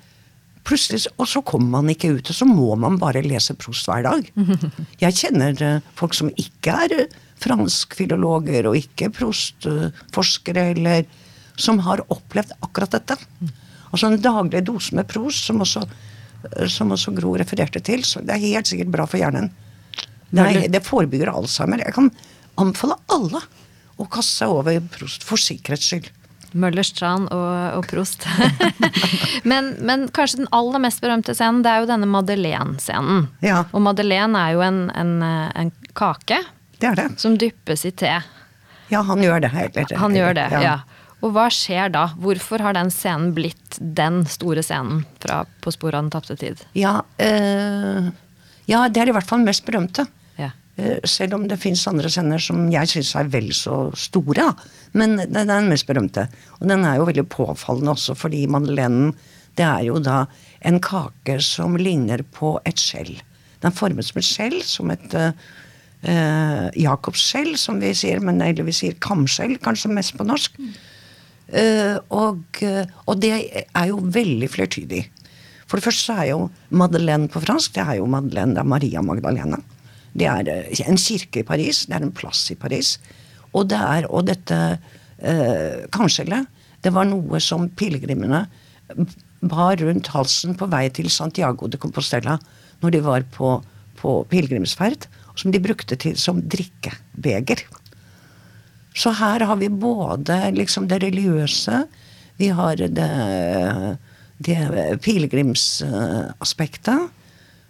plutselig, 0.68 1.08
og 1.20 1.28
så 1.30 1.42
kommer 1.46 1.82
man 1.82 1.92
ikke 1.94 2.14
ut, 2.18 2.30
og 2.30 2.38
så 2.38 2.48
må 2.48 2.74
man 2.80 3.00
bare 3.02 3.24
lese 3.26 3.56
Prost 3.60 3.90
hver 3.90 4.06
dag. 4.06 4.30
Jeg 5.04 5.18
kjenner 5.20 5.60
uh, 5.60 5.92
folk 6.00 6.16
som 6.18 6.32
ikke 6.40 6.76
er 6.86 6.96
uh, 7.04 7.18
franskfilologer 7.44 8.70
og 8.70 8.80
ikke 8.80 9.12
Prost-forskere, 9.14 10.70
eller 10.76 11.04
som 11.60 11.82
har 11.86 12.06
opplevd 12.14 12.56
akkurat 12.64 12.96
dette. 12.96 13.20
Altså 13.94 14.10
en 14.10 14.22
daglig 14.22 14.64
dose 14.66 14.96
med 14.98 15.10
Prost, 15.10 15.50
som 15.50 15.62
også, 15.66 15.84
uh, 15.84 16.68
som 16.72 16.96
også 16.96 17.16
Gro 17.18 17.36
refererte 17.40 17.84
til. 17.84 18.06
Så 18.08 18.24
det 18.24 18.38
er 18.38 18.48
helt 18.48 18.72
sikkert 18.72 18.94
bra 18.96 19.10
for 19.10 19.22
hjernen. 19.22 19.52
Det, 20.34 20.42
er, 20.42 20.64
det 20.72 20.86
forebygger 20.86 21.30
Alzheimer. 21.30 21.84
Jeg 21.86 21.94
kan 21.94 22.10
anbefale 22.58 22.98
alle 23.14 23.44
å 24.02 24.08
kaste 24.10 24.42
seg 24.42 24.54
over 24.56 24.80
Prost 24.96 25.26
for 25.28 25.42
sikkerhets 25.42 25.92
skyld. 25.92 26.10
Møllerstrand 26.54 27.30
og, 27.34 27.54
og 27.80 27.88
Prost. 27.90 28.28
men, 29.50 29.74
men, 29.82 30.08
kanskje 30.14 30.44
den 30.44 30.52
aller 30.56 30.82
mest 30.84 31.02
berømte 31.04 31.36
scenen, 31.38 31.64
det 31.66 31.72
er 31.72 31.84
jo 31.84 31.90
denne 31.90 32.10
Madeleine-scenen. 32.10 33.28
Ja. 33.46 33.64
Og 33.72 33.84
Madeleine 33.86 34.40
er 34.48 34.58
jo 34.58 34.66
en, 34.66 34.84
en, 34.94 35.16
en 35.24 35.74
kake 35.98 36.40
det 36.80 36.92
er 36.92 37.00
det. 37.00 37.10
som 37.22 37.38
dyppes 37.40 37.86
i 37.88 37.94
te. 37.96 38.18
Ja, 38.92 39.02
han 39.08 39.24
gjør 39.24 39.46
det. 39.46 39.54
Eller, 39.56 39.96
han 39.98 40.18
gjør 40.18 40.36
det, 40.38 40.50
ja. 40.54 40.64
ja. 40.64 41.04
Og 41.24 41.32
hva 41.36 41.46
skjer 41.54 41.94
da? 41.94 42.10
Hvorfor 42.20 42.62
har 42.66 42.76
den 42.76 42.92
scenen 42.92 43.32
blitt 43.36 43.78
den 43.80 44.26
store 44.28 44.64
scenen 44.66 45.06
fra 45.24 45.46
På 45.64 45.72
sporet 45.72 45.96
av 45.96 46.04
den 46.04 46.12
tapte 46.12 46.36
tid? 46.40 46.66
Ja, 46.76 46.98
øh, 47.24 48.10
ja, 48.68 48.84
det 48.92 49.02
er 49.02 49.12
i 49.12 49.16
hvert 49.16 49.28
fall 49.28 49.42
den 49.42 49.48
mest 49.48 49.64
berømte. 49.68 50.06
Eh, 50.76 50.98
selv 51.06 51.36
om 51.38 51.44
det 51.46 51.60
fins 51.62 51.84
andre 51.90 52.10
scener 52.10 52.42
som 52.42 52.64
jeg 52.74 52.90
syns 52.90 53.12
er 53.20 53.30
vel 53.34 53.52
så 53.54 53.78
store. 53.98 54.50
Men 54.98 55.20
den 55.22 55.44
er 55.44 55.52
den 55.52 55.70
mest 55.70 55.88
berømte. 55.90 56.26
Og 56.60 56.70
den 56.72 56.86
er 56.88 56.98
jo 56.98 57.10
veldig 57.10 57.28
påfallende 57.30 57.94
også, 57.94 58.18
fordi 58.18 58.46
madeleinen 58.50 59.14
det 59.54 59.66
er 59.68 59.84
jo 59.86 60.00
da 60.02 60.24
en 60.66 60.80
kake 60.82 61.38
som 61.46 61.78
ligner 61.78 62.24
på 62.34 62.56
et 62.66 62.82
skjell. 62.82 63.14
Den 63.62 63.70
er 63.70 63.78
formet 63.78 64.08
som 64.08 64.18
et 64.18 64.26
skjell, 64.26 64.56
som 64.66 64.90
et 64.90 65.14
uh, 65.14 66.70
Jakobsskjell, 66.74 67.54
som 67.62 67.78
vi 67.84 67.92
sier. 67.94 68.24
Men 68.24 68.42
eller 68.42 68.66
vi 68.66 68.74
sier 68.74 68.98
kamskjell, 68.98 69.60
kanskje 69.62 69.94
mest 69.94 70.16
på 70.18 70.26
norsk. 70.26 70.58
Uh, 71.54 72.02
og, 72.10 72.64
og, 73.06 73.14
det 73.22 73.36
er 73.62 73.86
jo 73.92 74.02
veldig 74.02 74.50
flertydig. 74.50 75.04
For 75.68 75.78
det 75.78 75.86
første 75.86 76.08
så 76.10 76.18
er 76.24 76.32
jo 76.32 76.42
Madeleine 76.74 77.30
på 77.30 77.44
fransk 77.44 77.78
det 77.78 77.86
er 77.86 78.02
jo 78.02 78.10
Madeleine, 78.10 78.58
det 78.58 78.64
er 78.64 78.74
Maria 78.74 79.06
Magdalena. 79.06 79.62
Det 80.14 80.30
er 80.30 80.50
eh, 80.50 80.84
en 80.88 81.00
kirke 81.00 81.42
i 81.42 81.48
Paris, 81.48 81.86
det 81.90 81.98
er 81.98 82.06
en 82.06 82.16
plass 82.16 82.46
i 82.54 82.60
Paris. 82.60 82.98
Og, 83.54 83.68
det 83.70 83.80
er, 83.80 84.08
og 84.10 84.28
dette 84.30 84.60
eh, 85.20 85.86
kanskjellet, 85.94 86.50
det 86.84 86.92
var 86.94 87.06
noe 87.08 87.40
som 87.42 87.70
pilegrimene 87.80 88.48
bar 89.44 89.78
rundt 89.80 90.08
halsen 90.14 90.56
på 90.60 90.66
vei 90.72 90.90
til 90.94 91.10
Santiago 91.12 91.68
de 91.72 91.78
Compostela 91.80 92.40
når 92.84 92.90
de 92.92 93.02
var 93.06 93.24
på, 93.32 93.64
på 94.00 94.24
pilegrimsferd, 94.32 95.08
som 95.40 95.52
de 95.54 95.60
brukte 95.64 95.96
til, 96.00 96.18
som 96.20 96.42
drikkebeger. 96.42 97.64
Så 98.94 99.10
her 99.18 99.40
har 99.48 99.58
vi 99.58 99.70
både 99.70 100.52
liksom 100.54 100.88
det 100.92 101.04
religiøse, 101.06 101.88
vi 102.38 102.48
har 102.54 102.76
det, 102.76 102.90
det 104.44 104.58
pilegrimsaspektet, 105.06 107.00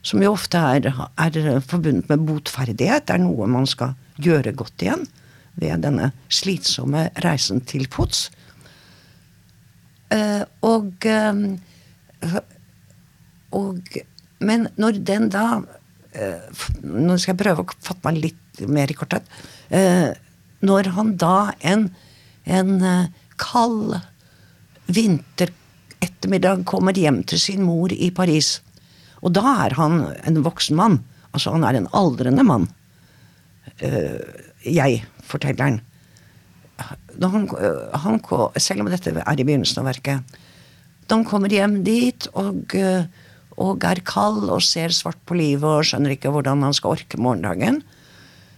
som 0.04 0.24
jo 0.24 0.34
ofte 0.36 0.60
er, 0.60 0.90
er 0.92 1.60
forbundet 1.64 2.10
med 2.12 2.26
botferdighet. 2.28 3.08
Det 3.08 3.16
er 3.16 3.24
noe 3.24 3.48
man 3.48 3.68
skal 3.70 3.96
gjøre 4.22 4.56
godt 4.60 4.84
igjen 4.84 5.06
ved 5.60 5.86
denne 5.86 6.12
slitsomme 6.34 7.08
reisen 7.24 7.62
til 7.70 7.88
fots. 7.92 8.28
Eh, 10.14 10.44
og, 10.62 11.06
eh, 11.06 12.36
og 13.52 14.02
Men 14.44 14.68
når 14.78 15.00
den 15.08 15.30
da 15.32 15.64
eh, 16.14 16.62
Nå 16.84 17.16
skal 17.18 17.32
jeg 17.32 17.40
prøve 17.40 17.64
å 17.64 17.76
fatte 17.80 18.04
meg 18.06 18.20
litt 18.22 18.64
mer 18.70 18.92
i 18.92 18.94
korthet. 18.94 19.26
Når 20.62 20.90
han 20.94 21.16
da 21.18 21.56
en, 21.66 21.88
en 22.46 22.74
kald 23.42 23.96
vinterettermiddag 24.94 26.62
kommer 26.70 26.94
hjem 26.94 27.24
til 27.26 27.42
sin 27.42 27.64
mor 27.66 27.90
i 27.90 28.12
Paris, 28.14 28.60
og 29.24 29.32
da 29.36 29.56
er 29.66 29.76
han 29.80 30.02
en 30.28 30.44
voksen 30.44 30.78
mann. 30.78 31.00
Altså, 31.32 31.54
han 31.56 31.64
er 31.66 31.80
en 31.80 31.90
aldrende 31.96 32.44
mann. 32.46 32.68
Eh, 33.80 34.20
jeg, 34.68 35.04
fortelleren. 35.24 35.80
Han, 37.22 37.48
øh, 37.56 37.94
han, 38.04 38.20
selv 38.60 38.84
om 38.84 38.92
dette 38.92 39.14
er 39.16 39.40
i 39.40 39.46
begynnelsen 39.46 39.82
av 39.82 39.88
verket. 39.94 40.36
Da 41.08 41.16
han 41.16 41.28
kommer 41.28 41.52
hjem 41.52 41.82
dit 41.86 42.28
og, 42.34 42.76
øh, 42.76 43.08
og 43.62 43.88
er 43.88 44.04
kald 44.08 44.50
og 44.50 44.64
ser 44.66 44.94
svart 44.96 45.20
på 45.30 45.38
livet 45.40 45.70
og 45.70 45.88
skjønner 45.88 46.16
ikke 46.16 46.34
hvordan 46.34 46.66
han 46.66 46.76
skal 46.76 46.98
orke 46.98 47.20
morgendagen, 47.22 47.82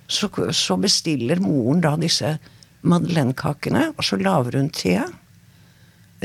så, 0.07 0.29
så 0.53 0.77
bestiller 0.77 1.41
moren 1.41 1.81
da 1.81 1.95
disse 1.97 2.35
madeleinekakene, 2.85 3.91
og 3.97 4.05
så 4.05 4.17
lager 4.21 4.59
hun 4.59 4.69
te. 4.73 4.99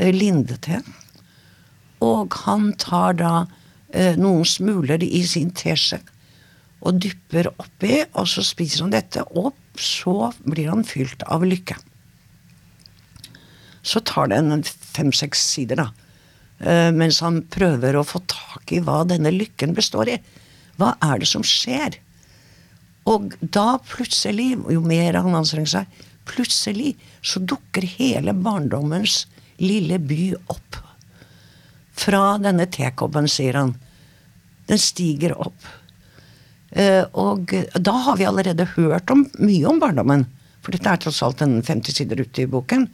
Lindete. 0.01 0.79
Og 2.01 2.33
han 2.45 2.71
tar 2.81 3.17
da 3.19 3.33
eh, 3.43 3.60
noen 4.17 4.45
smuler 4.47 5.03
i 5.03 5.19
sin 5.27 5.49
teskje 5.51 5.99
og 6.81 6.97
dypper 7.01 7.49
oppi, 7.51 8.01
og 8.17 8.27
så 8.29 8.43
spiser 8.45 8.85
han 8.85 8.93
dette, 8.93 9.23
og 9.37 9.53
så 9.77 10.31
blir 10.41 10.71
han 10.71 10.85
fylt 10.87 11.23
av 11.29 11.45
lykke. 11.45 11.77
Så 13.85 14.01
tar 14.05 14.29
det 14.31 14.39
en 14.41 14.63
fem-seks 14.65 15.41
sider, 15.53 15.81
da, 15.81 15.87
eh, 16.59 16.91
mens 16.93 17.21
han 17.21 17.41
prøver 17.43 17.97
å 17.97 18.05
få 18.05 18.21
tak 18.29 18.73
i 18.73 18.81
hva 18.81 19.01
denne 19.05 19.33
lykken 19.33 19.75
består 19.77 20.09
i. 20.09 20.17
Hva 20.77 20.95
er 21.01 21.21
det 21.21 21.29
som 21.29 21.45
skjer? 21.45 21.97
Og 23.09 23.33
da 23.41 23.77
plutselig, 23.77 24.53
jo 24.69 24.81
mer 24.81 25.17
han 25.17 25.37
anstrenger 25.37 25.73
seg, 25.75 26.01
plutselig 26.25 26.95
så 27.25 27.41
dukker 27.41 27.85
hele 27.97 28.33
barndommens 28.33 29.25
lille 29.61 29.97
by 29.97 30.35
opp. 30.53 30.77
Fra 32.01 32.37
denne 32.41 32.65
tekoppen, 32.71 33.29
sier 33.29 33.59
han. 33.59 33.75
Den 34.69 34.81
stiger 34.81 35.35
opp. 35.37 35.67
Eh, 36.71 37.03
og 37.19 37.51
da 37.75 37.95
har 38.07 38.17
vi 38.17 38.27
allerede 38.29 38.69
hørt 38.75 39.11
om, 39.13 39.25
mye 39.39 39.67
om 39.69 39.81
barndommen. 39.81 40.25
For 40.61 40.73
dette 40.73 40.89
er 40.89 41.01
tross 41.01 41.21
alt 41.25 41.43
en 41.45 41.59
50 41.61 41.97
sider 41.97 42.21
ute 42.21 42.45
i 42.45 42.49
boken. 42.49 42.87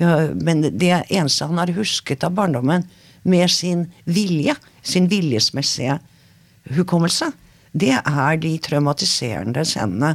Men 0.00 0.62
det 0.64 0.94
eneste 1.12 1.44
han 1.44 1.58
har 1.60 1.68
husket 1.76 2.22
av 2.24 2.32
barndommen 2.32 2.86
med 3.22 3.50
sin 3.52 3.82
vilje, 4.04 4.54
sin 4.80 5.10
viljesmessige 5.10 5.98
hukommelse, 6.72 7.28
det 7.72 7.94
er 7.98 8.38
de 8.42 8.54
traumatiserende 8.62 9.64
scenene 9.68 10.14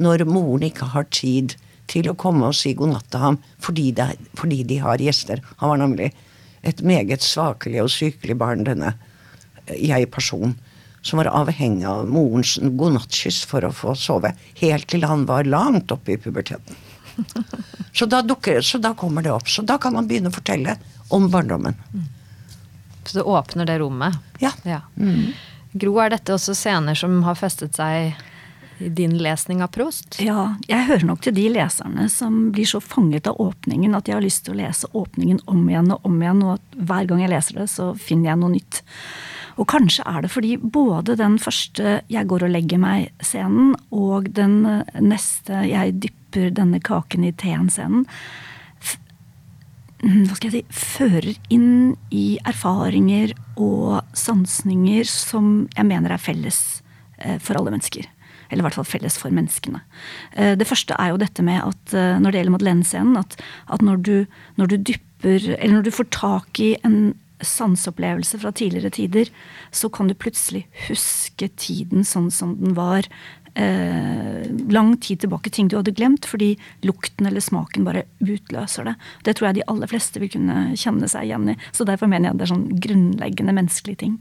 når 0.00 0.26
moren 0.28 0.68
ikke 0.68 0.90
har 0.92 1.08
tid 1.10 1.56
til 1.90 2.08
å 2.10 2.16
komme 2.18 2.48
og 2.48 2.56
si 2.56 2.74
god 2.76 2.94
natt 2.94 3.08
til 3.12 3.22
ham 3.22 3.40
fordi, 3.62 3.90
det, 3.96 4.14
fordi 4.38 4.62
de 4.68 4.78
har 4.82 5.02
gjester. 5.02 5.42
Han 5.60 5.74
var 5.74 5.82
nemlig 5.82 6.12
et 6.64 6.80
meget 6.82 7.24
svakelig 7.24 7.82
og 7.84 7.92
sykelig 7.92 8.36
barn, 8.40 8.64
denne 8.66 8.94
jeg-personen, 9.68 10.56
som 11.04 11.20
var 11.20 11.28
avhengig 11.32 11.84
av 11.88 12.08
morens 12.08 12.56
godnattkyss 12.62 13.42
for 13.48 13.66
å 13.66 13.72
få 13.76 13.92
sove, 13.98 14.32
helt 14.60 14.88
til 14.88 15.04
han 15.04 15.26
var 15.28 15.44
langt 15.44 15.92
oppe 15.92 16.16
i 16.16 16.20
puberteten. 16.20 16.80
Så 17.94 18.08
da, 18.10 18.24
dukker, 18.26 18.58
så 18.66 18.80
da 18.82 18.90
kommer 18.98 19.22
det 19.22 19.30
opp. 19.30 19.46
Så 19.46 19.62
da 19.62 19.76
kan 19.78 19.94
man 19.94 20.08
begynne 20.10 20.32
å 20.32 20.34
fortelle 20.34 20.72
om 21.14 21.28
barndommen. 21.30 21.76
Så 23.06 23.20
det 23.20 23.22
åpner 23.22 23.68
det 23.68 23.76
rommet. 23.78 24.16
Ja. 24.42 24.50
Ja. 24.66 24.80
Gro, 25.78 25.92
er 26.02 26.10
dette 26.10 26.34
også 26.34 26.56
scener 26.58 26.98
som 26.98 27.20
har 27.22 27.38
festet 27.38 27.78
seg 27.78 28.18
din 28.78 29.18
lesning 29.18 29.62
av 29.62 29.70
Prost? 29.74 30.18
Ja, 30.22 30.54
jeg 30.68 30.86
hører 30.88 31.06
nok 31.08 31.22
til 31.24 31.36
de 31.36 31.46
leserne 31.52 32.08
som 32.12 32.50
blir 32.54 32.68
så 32.68 32.80
fanget 32.82 33.28
av 33.30 33.38
åpningen 33.40 33.94
at 33.96 34.08
jeg 34.08 34.18
har 34.18 34.24
lyst 34.24 34.44
til 34.46 34.56
å 34.56 34.60
lese 34.62 34.90
åpningen 34.92 35.42
om 35.50 35.62
igjen 35.68 35.92
og 35.94 36.08
om 36.08 36.18
igjen, 36.22 36.42
og 36.42 36.56
at 36.56 36.80
hver 36.90 37.08
gang 37.10 37.22
jeg 37.24 37.32
leser 37.34 37.60
det, 37.62 37.68
så 37.72 37.92
finner 37.98 38.32
jeg 38.32 38.42
noe 38.42 38.54
nytt. 38.56 38.82
Og 39.54 39.68
kanskje 39.70 40.06
er 40.10 40.24
det 40.24 40.32
fordi 40.34 40.56
både 40.58 41.16
den 41.16 41.38
første 41.38 42.02
'jeg 42.10 42.26
går 42.26 42.44
og 42.44 42.50
legger 42.50 42.78
meg'-scenen 42.78 43.76
og 43.92 44.32
den 44.34 44.66
eh, 44.66 45.00
neste 45.00 45.62
'jeg 45.68 46.00
dypper 46.00 46.50
denne 46.50 46.80
kaken 46.80 47.24
i 47.24 47.30
teen'-scenen 47.32 48.06
mm, 50.02 50.26
hva 50.26 50.34
skal 50.34 50.50
jeg 50.50 50.64
si, 50.64 50.64
fører 50.70 51.36
inn 51.50 51.96
i 52.10 52.38
erfaringer 52.44 53.34
og 53.56 54.02
sansninger 54.12 55.06
som 55.06 55.68
jeg 55.76 55.86
mener 55.86 56.10
er 56.10 56.18
felles 56.18 56.82
eh, 57.18 57.38
for 57.38 57.54
alle 57.54 57.70
mennesker. 57.70 58.10
Eller 58.54 58.62
i 58.62 58.68
hvert 58.68 58.78
fall 58.78 58.86
felles 58.86 59.18
for 59.18 59.34
menneskene. 59.34 59.82
Eh, 60.38 60.54
Det 60.54 60.68
første 60.70 60.94
er 60.94 61.10
jo 61.10 61.18
dette 61.20 61.42
med 61.42 61.58
at 61.64 61.94
eh, 61.98 62.14
når 62.22 62.30
det 62.30 62.40
gjelder 62.40 62.54
Madeleine-scenen, 62.56 63.18
at, 63.18 63.36
at 63.74 63.82
når, 63.82 64.00
du, 64.06 64.14
når 64.60 64.70
du 64.70 64.76
dypper 64.78 65.02
Eller 65.58 65.78
når 65.78 65.86
du 65.86 65.94
får 65.96 66.10
tak 66.14 66.60
i 66.60 66.74
en 66.84 67.14
sanseopplevelse 67.44 68.38
fra 68.40 68.52
tidligere 68.52 68.92
tider, 68.94 69.30
så 69.74 69.88
kan 69.92 70.08
du 70.08 70.14
plutselig 70.14 70.66
huske 70.86 71.48
tiden 71.60 72.04
sånn 72.06 72.30
som 72.32 72.54
den 72.60 72.76
var 72.76 73.08
eh, 73.54 74.44
lang 74.70 74.94
tid 75.00 75.20
tilbake. 75.24 75.50
Ting 75.50 75.68
du 75.68 75.76
hadde 75.78 75.94
glemt 75.96 76.28
fordi 76.28 76.54
lukten 76.86 77.28
eller 77.28 77.44
smaken 77.44 77.86
bare 77.88 78.04
utløser 78.20 78.90
det. 78.90 78.94
Det 79.26 79.36
tror 79.36 79.50
jeg 79.50 79.60
de 79.60 79.66
aller 79.72 79.90
fleste 79.90 80.22
vil 80.22 80.32
kunne 80.36 80.76
kjenne 80.78 81.10
seg 81.10 81.28
igjen 81.28 81.52
i. 81.54 81.58
Så 81.72 81.86
derfor 81.88 82.10
mener 82.10 82.30
jeg 82.30 82.40
det 82.40 82.46
er 82.48 82.54
sånn 82.54 82.68
grunnleggende 82.86 83.56
menneskelige 83.56 84.02
ting. 84.06 84.18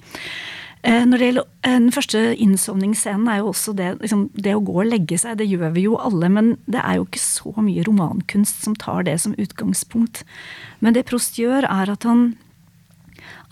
Eh, 0.83 1.05
Når 1.07 1.19
det 1.19 1.27
gjelder 1.29 1.47
eh, 1.63 1.79
Den 1.79 1.91
første 1.95 2.21
innsovningsscenen 2.43 3.29
er 3.31 3.39
jo 3.39 3.51
også 3.53 3.73
det, 3.77 3.93
liksom, 4.03 4.27
det 4.35 4.55
å 4.57 4.63
gå 4.63 4.75
og 4.81 4.89
legge 4.91 5.17
seg. 5.19 5.39
Det 5.39 5.47
gjør 5.47 5.71
vi 5.77 5.87
jo 5.87 5.97
alle, 5.99 6.29
men 6.29 6.53
det 6.67 6.83
er 6.83 6.99
jo 6.99 7.07
ikke 7.07 7.23
så 7.23 7.53
mye 7.63 7.85
romankunst 7.87 8.65
som 8.65 8.75
tar 8.79 9.07
det 9.07 9.15
som 9.23 9.35
utgangspunkt. 9.39 10.25
Men 10.83 10.95
det 10.97 11.07
Prost 11.07 11.39
gjør, 11.39 11.67
er 11.69 11.93
at 11.93 12.07
han, 12.07 12.33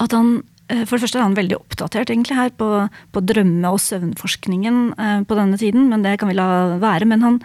at 0.03 0.11
han 0.17 0.41
eh, 0.67 0.83
for 0.83 0.97
det 0.97 1.05
første 1.05 1.21
er 1.21 1.27
han 1.29 1.39
veldig 1.39 1.61
oppdatert 1.61 2.11
egentlig 2.11 2.35
her 2.35 2.51
på, 2.59 2.69
på 3.15 3.23
drømme- 3.31 3.71
og 3.71 3.79
søvnforskningen 3.79 4.81
på 5.27 5.37
denne 5.39 5.59
tiden, 5.61 5.87
men 5.91 6.03
det 6.03 6.17
kan 6.19 6.31
vi 6.31 6.35
la 6.35 6.81
være. 6.83 7.07
Men 7.07 7.23
han, 7.23 7.43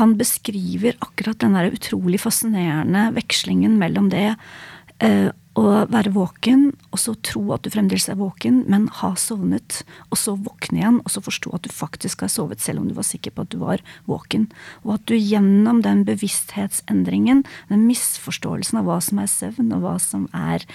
han 0.00 0.16
beskriver 0.16 0.96
akkurat 1.04 1.44
den 1.44 1.60
der 1.60 1.76
utrolig 1.76 2.24
fascinerende 2.24 3.10
vekslingen 3.20 3.76
mellom 3.80 4.08
det 4.16 4.30
eh, 5.04 5.28
å 5.56 5.64
være 5.88 6.12
våken, 6.12 6.68
og 6.92 7.00
så 7.00 7.14
tro 7.24 7.42
at 7.54 7.64
du 7.64 7.70
fremdeles 7.72 8.08
er 8.12 8.18
våken, 8.20 8.62
men 8.70 8.86
ha 9.00 9.14
sovnet. 9.18 9.80
Og 10.10 10.20
så 10.20 10.36
våkne 10.36 10.82
igjen, 10.82 10.98
og 11.00 11.12
så 11.12 11.22
forstå 11.24 11.54
at 11.56 11.64
du 11.64 11.72
faktisk 11.72 12.24
har 12.24 12.32
sovet, 12.32 12.60
selv 12.60 12.82
om 12.82 12.90
du 12.90 12.94
var 12.96 13.06
sikker 13.08 13.32
på 13.32 13.46
at 13.46 13.52
du 13.54 13.58
var 13.62 13.84
våken. 14.10 14.48
Og 14.84 14.96
at 14.98 15.06
du 15.08 15.16
gjennom 15.16 15.80
den 15.86 16.04
bevissthetsendringen, 16.08 17.44
den 17.72 17.86
misforståelsen 17.88 18.82
av 18.82 18.90
hva 18.90 19.00
som 19.04 19.22
er 19.22 19.32
søvn, 19.32 19.72
og 19.78 19.84
hva 19.86 19.96
som 20.02 20.28
er 20.36 20.66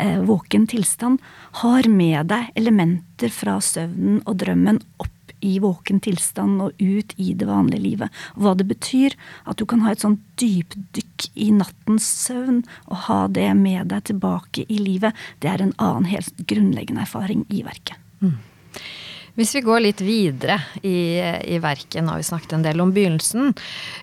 eh, 0.00 0.18
våken 0.24 0.66
tilstand, 0.70 1.20
har 1.60 1.88
med 1.92 2.32
deg 2.32 2.52
elementer 2.56 3.32
fra 3.34 3.60
søvnen 3.64 4.22
og 4.24 4.40
drømmen 4.40 4.80
opp 5.02 5.19
i 5.40 5.58
våken 5.62 6.00
tilstand 6.04 6.62
og 6.64 6.80
ut 6.80 7.14
i 7.16 7.32
det 7.34 7.48
vanlige 7.48 7.84
livet. 7.84 8.20
Hva 8.36 8.54
det 8.58 8.68
betyr 8.70 9.16
at 9.44 9.60
du 9.60 9.66
kan 9.68 9.84
ha 9.84 9.94
et 9.94 10.04
sånn 10.04 10.20
dypdykk 10.40 11.30
i 11.34 11.50
nattens 11.56 12.06
søvn 12.26 12.62
og 12.88 13.06
ha 13.08 13.20
det 13.28 13.50
med 13.58 13.90
deg 13.92 14.10
tilbake 14.12 14.66
i 14.68 14.80
livet, 14.80 15.16
det 15.40 15.52
er 15.52 15.64
en 15.64 15.76
annen 15.78 16.08
helt 16.10 16.44
grunnleggende 16.50 17.04
erfaring 17.06 17.46
i 17.48 17.64
verket. 17.66 17.96
Hvis 19.38 19.54
vi 19.54 19.62
går 19.64 19.80
litt 19.80 20.00
videre 20.04 20.58
i, 20.82 21.16
i 21.54 21.60
verket, 21.62 22.02
nå 22.02 22.12
har 22.12 22.20
vi 22.20 22.26
snakket 22.28 22.56
en 22.56 22.64
del 22.66 22.82
om 22.82 22.90
begynnelsen. 22.92 23.54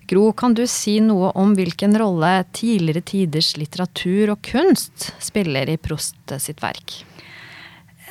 Gro, 0.10 0.32
kan 0.34 0.56
du 0.58 0.63
si 0.71 0.97
noe 1.04 1.34
om 1.38 1.54
hvilken 1.58 1.93
rolle 2.00 2.32
tidligere 2.56 3.04
tiders 3.06 3.52
litteratur 3.60 4.34
og 4.34 4.41
kunst 4.47 5.12
spiller 5.21 5.69
i 5.69 5.78
Prost 5.78 6.38
sitt 6.41 6.63
verk? 6.63 7.04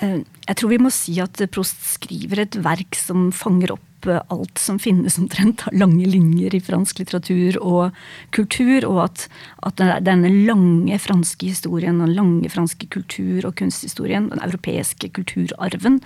Eh, 0.02 0.22
Jeg 0.46 0.58
tror 0.60 0.70
vi 0.70 0.78
må 0.82 0.92
si 0.94 1.16
at 1.22 1.40
Prost 1.52 1.80
skriver 1.96 2.44
et 2.44 2.56
verk 2.62 2.96
som 2.98 3.30
fanger 3.34 3.72
opp 3.74 4.06
eh, 4.06 4.20
alt 4.30 4.60
som 4.60 4.78
finnes 4.78 5.16
omtrent 5.18 5.64
av 5.66 5.74
lange 5.74 6.06
linjer 6.06 6.54
i 6.54 6.60
fransk 6.62 7.00
litteratur 7.00 7.58
og 7.62 7.96
kultur, 8.36 8.86
og 8.86 9.00
at, 9.06 9.26
at 9.66 9.82
denne 10.04 10.30
lange 10.46 11.00
franske 11.02 11.48
historien, 11.48 12.02
den 12.04 12.14
lange 12.14 12.52
franske 12.52 12.88
kultur- 12.92 13.48
og 13.48 13.56
kunsthistorien, 13.58 14.28
den 14.30 14.44
europeiske 14.44 15.10
kulturarven, 15.16 16.00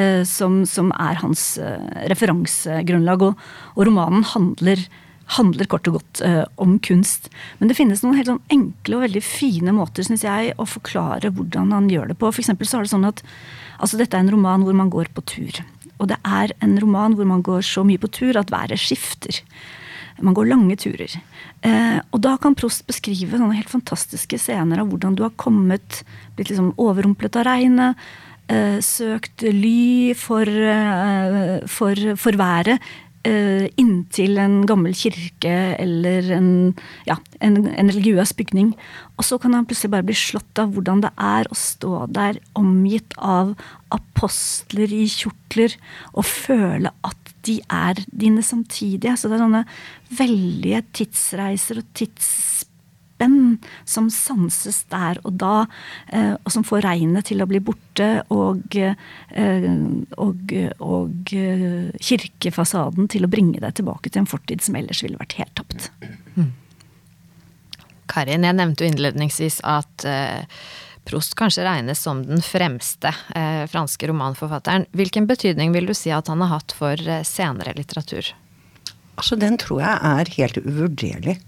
eh, 0.00 0.22
som, 0.28 0.62
som 0.64 0.94
er 0.96 1.20
hans 1.24 1.56
referansegrunnlag. 2.14 3.26
Og, 3.32 3.48
og 3.74 3.88
romanen 3.90 4.24
handler 4.32 4.86
handler 5.36 5.68
kort 5.70 5.88
og 5.90 5.98
godt 5.98 6.22
eh, 6.26 6.44
om 6.62 6.78
kunst. 6.84 7.28
Men 7.58 7.70
det 7.70 7.76
finnes 7.78 8.02
noen 8.04 8.18
helt 8.18 8.30
sånn 8.30 8.42
enkle 8.52 8.98
og 8.98 9.04
veldig 9.06 9.24
fine 9.24 9.74
måter 9.76 10.06
synes 10.06 10.24
jeg, 10.26 10.54
å 10.56 10.68
forklare 10.68 11.32
hvordan 11.34 11.74
han 11.74 11.90
gjør 11.92 12.12
det 12.12 12.18
på. 12.20 12.32
For 12.32 12.44
så 12.44 12.54
er 12.54 12.86
det 12.86 12.94
sånn 12.94 13.08
at 13.08 13.22
altså 13.82 13.98
Dette 13.98 14.16
er 14.18 14.26
en 14.26 14.34
roman 14.34 14.64
hvor 14.66 14.76
man 14.78 14.92
går 14.92 15.12
på 15.14 15.24
tur. 15.26 15.62
Og 16.02 16.08
det 16.10 16.18
er 16.26 16.54
en 16.64 16.74
roman 16.82 17.14
hvor 17.18 17.28
man 17.28 17.44
går 17.46 17.62
så 17.66 17.84
mye 17.86 18.00
på 18.02 18.10
tur 18.12 18.38
at 18.38 18.52
været 18.52 18.80
skifter. 18.80 19.42
Man 20.22 20.36
går 20.36 20.50
lange 20.50 20.76
turer. 20.78 21.14
Eh, 21.66 21.98
og 22.12 22.20
da 22.22 22.36
kan 22.40 22.56
Prost 22.58 22.84
beskrive 22.88 23.38
sånne 23.38 23.56
helt 23.56 23.72
fantastiske 23.72 24.38
scener 24.38 24.82
av 24.82 24.90
hvordan 24.90 25.16
du 25.18 25.24
har 25.24 25.32
kommet, 25.40 26.02
blitt 26.36 26.52
liksom 26.52 26.74
overrumplet 26.80 27.38
av 27.40 27.46
regnet, 27.48 28.02
eh, 28.52 28.78
søkt 28.84 29.42
ly 29.46 30.12
for, 30.18 30.46
eh, 30.46 31.64
for, 31.66 31.94
for 32.16 32.38
været. 32.38 32.78
Uh, 33.22 33.68
inntil 33.78 34.34
en 34.42 34.64
gammel 34.66 34.96
kirke 34.98 35.52
eller 35.78 36.26
en, 36.34 36.48
ja, 37.06 37.14
en, 37.38 37.60
en, 37.70 37.92
religiøs 37.92 38.32
bygning. 38.34 38.72
Og 39.14 39.28
så 39.28 39.38
kan 39.38 39.54
han 39.54 39.68
plutselig 39.68 39.92
bare 39.94 40.08
bli 40.08 40.16
slått 40.18 40.58
av 40.58 40.72
hvordan 40.74 41.04
det 41.04 41.12
er 41.14 41.46
å 41.46 41.58
stå 41.58 42.08
der 42.10 42.40
omgitt 42.58 43.14
av 43.22 43.54
apostler 43.94 44.90
i 44.90 45.04
kjortler 45.06 45.76
og 46.16 46.26
føle 46.26 46.90
at 47.06 47.32
de 47.46 47.60
er 47.70 48.02
dine 48.10 48.42
samtidige. 48.42 49.14
Så 49.14 49.30
det 49.30 49.38
er 49.38 49.44
sånne 49.44 49.64
veldige 50.18 50.82
tidsreiser 50.98 51.82
og 51.82 51.88
tidsspenn 53.22 53.58
som 53.84 54.10
sanses 54.10 54.84
der 54.90 55.20
og 55.24 55.32
da, 55.38 55.66
eh, 56.08 56.34
og 56.44 56.52
som 56.52 56.64
får 56.64 56.82
regnet 56.82 57.26
til 57.26 57.42
å 57.42 57.46
bli 57.46 57.60
borte, 57.60 58.22
og, 58.30 58.76
eh, 58.76 58.94
og, 60.16 60.52
og 60.80 61.32
eh, 61.32 61.90
kirkefasaden 62.00 63.08
til 63.08 63.24
å 63.24 63.30
bringe 63.30 63.60
deg 63.60 63.74
tilbake 63.74 64.10
til 64.10 64.22
en 64.22 64.30
fortid 64.30 64.62
som 64.62 64.76
ellers 64.76 65.02
ville 65.02 65.18
vært 65.18 65.38
helt 65.38 65.54
tapt. 65.54 65.90
Mm. 66.36 66.52
Karin, 68.08 68.44
jeg 68.44 68.58
nevnte 68.58 68.84
jo 68.84 68.92
innledningsvis 68.92 69.62
at 69.64 70.06
Prost 71.02 71.34
kanskje 71.34 71.64
regnes 71.66 71.98
som 71.98 72.20
den 72.22 72.38
fremste 72.46 73.10
eh, 73.34 73.64
franske 73.66 74.06
romanforfatteren. 74.06 74.84
Hvilken 74.94 75.26
betydning 75.26 75.72
vil 75.74 75.88
du 75.90 75.94
si 75.98 76.12
at 76.14 76.28
han 76.30 76.38
har 76.44 76.60
hatt 76.60 76.74
for 76.78 76.94
eh, 76.94 77.24
senere 77.26 77.74
litteratur? 77.74 78.28
Altså, 79.16 79.34
Den 79.34 79.58
tror 79.58 79.80
jeg 79.82 79.98
er 79.98 80.30
helt 80.36 80.60
uvurderlig. 80.62 81.40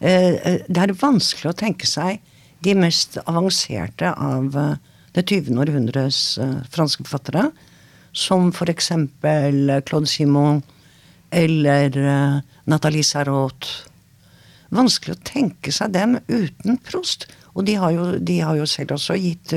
Eh, 0.00 0.34
eh 0.34 0.60
det 0.68 0.82
er 0.82 0.94
vanskelig 0.94 1.50
å 1.50 1.58
tenke 1.58 1.86
seg 1.86 2.20
de 2.62 2.74
mest 2.74 3.18
avanserte 3.24 4.12
av 4.14 4.56
eh, 4.56 4.76
det 5.16 5.24
20. 5.26 5.56
århundres 5.58 6.38
franske 6.70 7.02
forfattere, 7.02 7.48
som 8.12 8.52
for 8.54 8.70
eksempel 8.70 9.80
Claude 9.88 10.06
Simon 10.06 10.60
eller 11.34 11.96
Nathalie 12.68 13.02
Sarraute. 13.02 13.88
Vanskelig 14.70 15.16
å 15.16 15.24
tenke 15.24 15.72
seg 15.74 15.96
dem 15.96 16.18
uten 16.28 16.78
Prost. 16.84 17.26
Og 17.56 17.66
de 17.66 17.74
har 17.80 17.96
jo, 17.96 18.04
de 18.20 18.36
har 18.44 18.60
jo 18.60 18.68
selv 18.68 18.94
også 18.94 19.16
gitt 19.18 19.56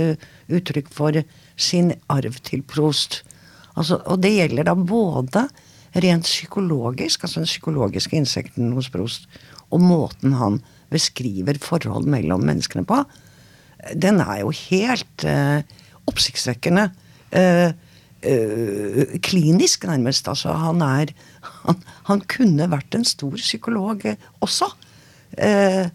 uttrykk 0.50 0.90
for 0.90 1.20
sin 1.60 1.94
arv 2.10 2.40
til 2.48 2.64
Prost. 2.64 3.22
Altså, 3.76 4.00
og 4.08 4.24
det 4.24 4.34
gjelder 4.34 4.72
da 4.72 4.76
både 4.76 5.46
rent 5.94 6.24
psykologisk, 6.24 7.24
altså 7.24 7.42
den 7.42 7.50
psykologiske 7.50 8.16
insekten 8.16 8.72
hos 8.76 8.90
Prost, 8.92 9.28
og 9.72 9.84
måten 9.84 10.36
han 10.40 10.60
beskriver 10.92 11.60
forhold 11.64 12.10
mellom 12.12 12.44
menneskene 12.48 12.84
på. 12.88 13.02
Den 13.96 14.20
er 14.24 14.42
jo 14.44 14.52
helt 14.68 15.26
eh, 15.26 15.64
oppsiktsvekkende. 16.10 16.90
Eh, 17.32 17.72
uh, 17.72 19.14
klinisk, 19.24 19.88
nærmest. 19.88 20.28
Altså, 20.28 20.52
han 20.54 20.84
er 20.86 21.14
han, 21.64 21.80
han, 22.10 22.22
kunne 22.30 22.68
vært 22.70 22.98
en 22.98 23.08
stor 23.08 23.40
psykolog 23.40 24.04
også. 24.44 24.68
Uh, 25.40 25.88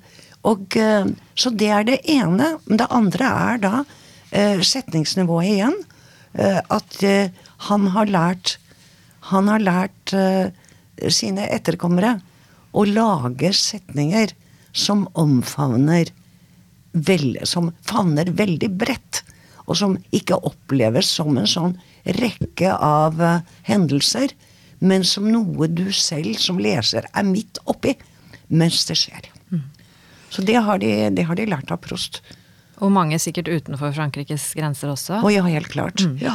og, 0.47 0.77
eh, 0.79 1.09
så 1.35 1.51
det 1.51 1.71
er 1.73 1.87
det 1.87 2.01
ene. 2.11 2.57
Men 2.67 2.81
det 2.81 2.91
andre 2.95 3.31
er 3.51 3.63
da 3.63 3.75
eh, 4.31 4.63
setningsnivået 4.63 5.51
igjen. 5.57 5.77
Eh, 6.37 6.61
at 6.61 7.01
han 7.71 7.91
har 7.97 8.07
lært 8.07 8.59
Han 9.27 9.49
har 9.49 9.59
lært 9.59 10.13
sine 11.11 11.49
etterkommere 11.51 12.21
å 12.77 12.85
lage 12.89 13.53
setninger 13.57 14.35
som 14.77 15.07
omfavner 15.15 16.13
vel, 16.93 17.39
Som 17.45 17.73
favner 17.85 18.31
veldig 18.33 18.71
bredt. 18.71 19.23
Og 19.67 19.77
som 19.77 19.97
ikke 20.15 20.39
oppleves 20.47 21.09
som 21.19 21.37
en 21.37 21.49
sånn 21.49 21.75
rekke 22.05 22.71
av 22.73 23.21
hendelser, 23.67 24.33
men 24.79 25.05
som 25.05 25.27
noe 25.33 25.69
du 25.69 25.89
selv 25.93 26.37
som 26.39 26.61
leser 26.61 27.09
er 27.13 27.27
midt 27.27 27.59
oppi 27.65 27.97
mens 28.49 28.85
det 28.87 28.97
skjer. 29.01 29.33
Så 30.31 30.43
det 30.43 30.59
har, 30.61 30.79
de, 30.79 30.91
det 31.17 31.25
har 31.27 31.39
de 31.39 31.47
lært 31.49 31.71
av 31.73 31.81
Prost. 31.83 32.21
Og 32.85 32.91
mange 32.93 33.17
sikkert 33.23 33.49
utenfor 33.49 33.95
Frankrikes 33.97 34.51
grenser 34.59 34.91
også? 34.93 35.23
Å 35.25 35.31
ja, 35.33 35.45
helt 35.49 35.71
klart. 35.73 36.03
Mm. 36.05 36.19
Ja. 36.21 36.35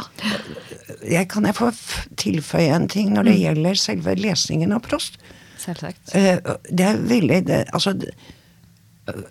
Jeg 1.05 1.27
kan 1.29 1.45
jeg 1.45 1.57
få 1.57 1.69
tilføye 2.17 2.71
en 2.73 2.87
ting 2.89 3.13
når 3.13 3.29
det 3.29 3.35
mm. 3.35 3.41
gjelder 3.43 3.81
selve 3.81 4.15
lesningen 4.17 4.73
av 4.73 4.81
Prost? 4.87 5.19
Selvsagt. 5.61 6.13
Eh, 6.17 6.39
det 6.69 6.85
er 6.87 7.01
veldig 7.05 7.39
det, 7.47 7.61
Altså, 7.73 7.93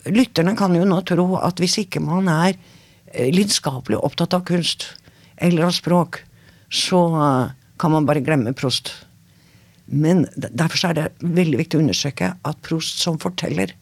lytterne 0.07 0.55
kan 0.57 0.75
jo 0.75 0.87
nå 0.87 1.01
tro 1.07 1.27
at 1.41 1.59
hvis 1.61 1.79
ikke 1.83 2.01
man 2.03 2.29
er 2.31 2.55
eh, 3.11 3.31
lidenskapelig 3.33 3.99
opptatt 3.99 4.35
av 4.37 4.45
kunst 4.47 4.91
eller 5.41 5.67
av 5.67 5.75
språk, 5.75 6.21
så 6.71 7.01
eh, 7.19 7.53
kan 7.81 7.95
man 7.95 8.07
bare 8.07 8.23
glemme 8.23 8.55
Prost. 8.55 8.93
Men 9.91 10.25
derfor 10.37 10.87
er 10.87 10.97
det 10.97 11.07
veldig 11.19 11.59
viktig 11.59 11.79
å 11.79 11.83
undersøke 11.83 12.33
at 12.47 12.61
Prost 12.63 13.01
som 13.03 13.19
forteller 13.19 13.73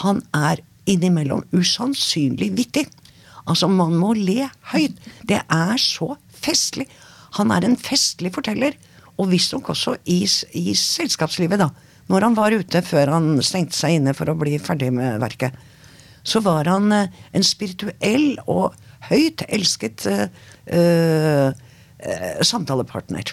han 0.00 0.22
er 0.34 0.62
innimellom 0.90 1.44
usannsynlig 1.54 2.50
vittig. 2.56 2.88
Altså, 3.44 3.68
man 3.68 3.94
må 4.00 4.14
le 4.16 4.48
høyt. 4.72 4.96
Det 5.28 5.38
er 5.38 5.76
så 5.80 6.14
festlig. 6.34 6.88
Han 7.38 7.52
er 7.54 7.66
en 7.66 7.76
festlig 7.78 8.32
forteller. 8.34 8.74
Og 9.20 9.30
visstnok 9.30 9.70
også 9.74 9.96
i, 10.10 10.22
i, 10.58 10.74
selskapslivet, 10.78 11.60
da. 11.62 11.70
Når 12.10 12.26
han 12.26 12.36
var 12.36 12.52
ute 12.52 12.82
før 12.84 13.14
han 13.14 13.30
stengte 13.46 13.76
seg 13.78 13.98
inne 13.98 14.12
for 14.16 14.28
å 14.28 14.36
bli 14.36 14.58
ferdig 14.60 14.90
med 14.92 15.22
verket, 15.22 15.54
så 16.24 16.40
var 16.44 16.68
han 16.68 16.92
uh, 16.92 17.22
en 17.36 17.44
spirituell 17.44 18.34
og 18.50 18.74
høyt 19.08 19.44
elsket 19.48 20.04
uh, 20.08 20.26
uh, 20.72 21.50
samtalepartner. 22.44 23.32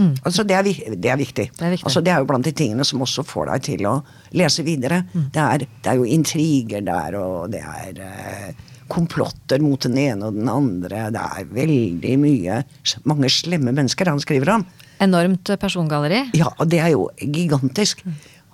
Mm. 0.00 0.14
Altså 0.24 0.44
det, 0.48 0.56
er, 0.56 0.68
det, 0.96 1.10
er, 1.10 1.18
viktig. 1.20 1.46
Det 1.56 1.64
er, 1.66 1.74
viktig. 1.74 1.86
Altså 1.88 2.00
det 2.04 2.12
er 2.12 2.22
jo 2.22 2.28
blant 2.30 2.46
de 2.46 2.54
tingene 2.56 2.86
som 2.88 3.02
også 3.04 3.24
får 3.26 3.50
deg 3.52 3.64
til 3.68 3.88
å 3.90 3.94
lese 4.38 4.64
videre. 4.64 5.02
Mm. 5.12 5.26
Det, 5.34 5.44
er, 5.44 5.64
det, 5.66 5.86
er, 5.92 5.98
jo 6.00 6.08
intriger 6.08 6.84
der, 6.86 7.16
og 7.20 7.50
det 7.52 7.60
er 7.60 8.00
eh, 8.06 8.68
komplotter 8.90 9.60
mot 9.62 9.80
den 9.84 9.98
ene 10.00 10.30
og 10.30 10.38
den 10.38 10.48
andre. 10.50 11.08
Det 11.12 11.24
er 11.40 11.50
veldig 11.58 12.14
mye 12.22 12.62
mange 13.10 13.32
slemme 13.32 13.74
mennesker 13.76 14.08
han 14.08 14.22
skriver 14.22 14.54
om. 14.56 14.66
Enormt 15.00 15.52
persongalleri. 15.60 16.26
Ja, 16.36 16.50
det 16.68 16.82
er 16.82 16.92
jo 16.94 17.08
gigantisk. 17.18 18.04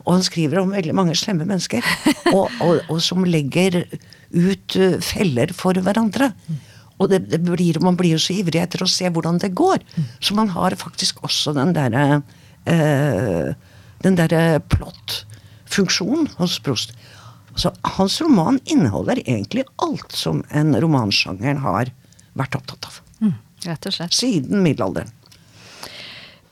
Og 0.06 0.14
han 0.14 0.24
skriver 0.26 0.62
om 0.62 0.70
veldig 0.74 0.94
mange 0.94 1.16
slemme 1.18 1.46
mennesker. 1.48 1.82
og, 2.32 2.46
og, 2.62 2.78
og, 2.87 3.00
som 3.02 3.26
legger 3.26 3.82
ut 4.30 4.78
uh, 4.78 4.98
feller 5.02 5.50
for 5.56 5.78
hverandre. 5.82 6.30
Og 6.96 7.11
det, 7.12 7.26
det 7.28 7.42
blir, 7.44 7.78
man 7.85 7.98
blir 7.98 8.14
jo 8.14 8.22
så 8.22 8.37
ivrig 8.38 8.62
etter 8.62 8.85
å 8.85 8.90
se 8.90 9.11
hvordan 9.12 9.40
det 9.42 9.52
går. 9.59 9.82
Så 10.20 10.37
man 10.38 10.52
har 10.54 10.76
faktisk 10.80 11.20
også 11.26 11.52
den 11.56 11.74
derre 11.76 12.22
eh, 12.64 13.52
Den 14.04 14.16
derre 14.16 14.61
plott-funksjonen 14.72 16.28
hos 16.38 16.59
Prost. 16.64 16.92
Så 17.56 17.72
hans 17.96 18.18
roman 18.20 18.59
inneholder 18.68 19.22
egentlig 19.24 19.64
alt 19.82 20.12
som 20.12 20.42
en 20.52 20.76
romansjanger 20.76 21.62
har 21.64 21.92
vært 22.37 22.59
opptatt 22.59 22.88
av. 22.88 22.98
Mm, 23.24 23.32
rett 23.64 23.88
og 23.88 23.96
slett. 23.96 24.16
Siden 24.16 24.61
middelalderen. 24.64 25.12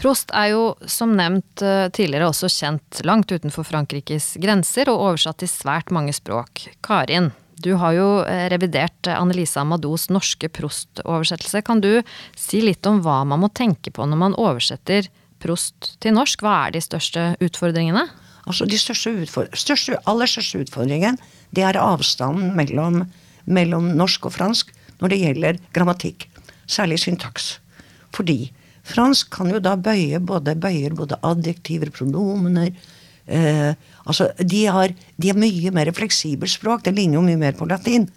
Prost 0.04 0.28
er 0.36 0.50
jo 0.52 0.64
som 0.84 1.14
nevnt 1.16 1.62
eh, 1.64 1.86
tidligere 1.96 2.28
også 2.28 2.50
kjent 2.52 2.98
langt 3.08 3.30
utenfor 3.32 3.64
Frankrikes 3.64 4.34
grenser 4.36 4.90
og 4.92 5.00
oversatt 5.00 5.38
til 5.40 5.48
svært 5.48 5.88
mange 5.96 6.12
språk. 6.12 6.66
Karin, 6.84 7.30
du 7.64 7.70
har 7.80 7.94
jo 7.96 8.08
eh, 8.28 8.44
revidert 8.52 9.08
Annelise 9.08 9.62
Amados 9.62 10.10
norske 10.12 10.50
Prost-oversettelse. 10.52 11.62
Kan 11.64 11.80
du 11.80 12.02
si 12.36 12.60
litt 12.60 12.84
om 12.84 12.98
hva 13.00 13.22
man 13.24 13.40
må 13.46 13.48
tenke 13.56 13.94
på 13.96 14.04
når 14.04 14.20
man 14.20 14.36
oversetter 14.36 15.08
Prost 15.40 15.94
til 16.04 16.12
norsk? 16.18 16.44
Hva 16.44 16.66
er 16.66 16.74
de 16.74 16.82
største 16.84 17.22
utfordringene? 17.40 18.02
Altså 18.44 18.68
De 18.68 18.76
største, 18.76 19.14
største 19.56 20.02
aller 20.04 20.28
største 20.28 20.60
utfordringen 20.66 21.16
det 21.56 21.64
er 21.64 21.78
avstanden 21.80 22.52
mellom, 22.58 23.06
mellom 23.48 23.88
norsk 23.96 24.28
og 24.28 24.36
fransk 24.36 24.74
når 25.00 25.14
det 25.14 25.20
gjelder 25.22 25.62
grammatikk. 25.72 26.28
Særlig 26.68 27.00
syntaks. 27.00 27.54
Fordi 28.12 28.52
fransk 28.84 29.30
kan 29.32 29.52
jo 29.52 29.60
da 29.62 29.74
bøye 29.80 30.20
både, 30.20 30.56
bøyer 30.60 30.94
både 30.96 31.18
adjektiver, 31.24 31.90
pronomener, 31.94 32.72
eh, 33.26 33.72
altså, 34.04 34.30
de 34.38 34.64
har, 34.66 34.94
de 35.16 35.30
har, 35.32 35.38
mye 35.40 35.72
mer 35.74 35.92
fleksibelt 35.96 36.52
språk. 36.52 36.84
Det 36.84 36.94
ligner 36.96 37.18
jo 37.18 37.24
mye 37.26 37.40
mer 37.40 37.56
på 37.56 37.68
latin 37.70 38.08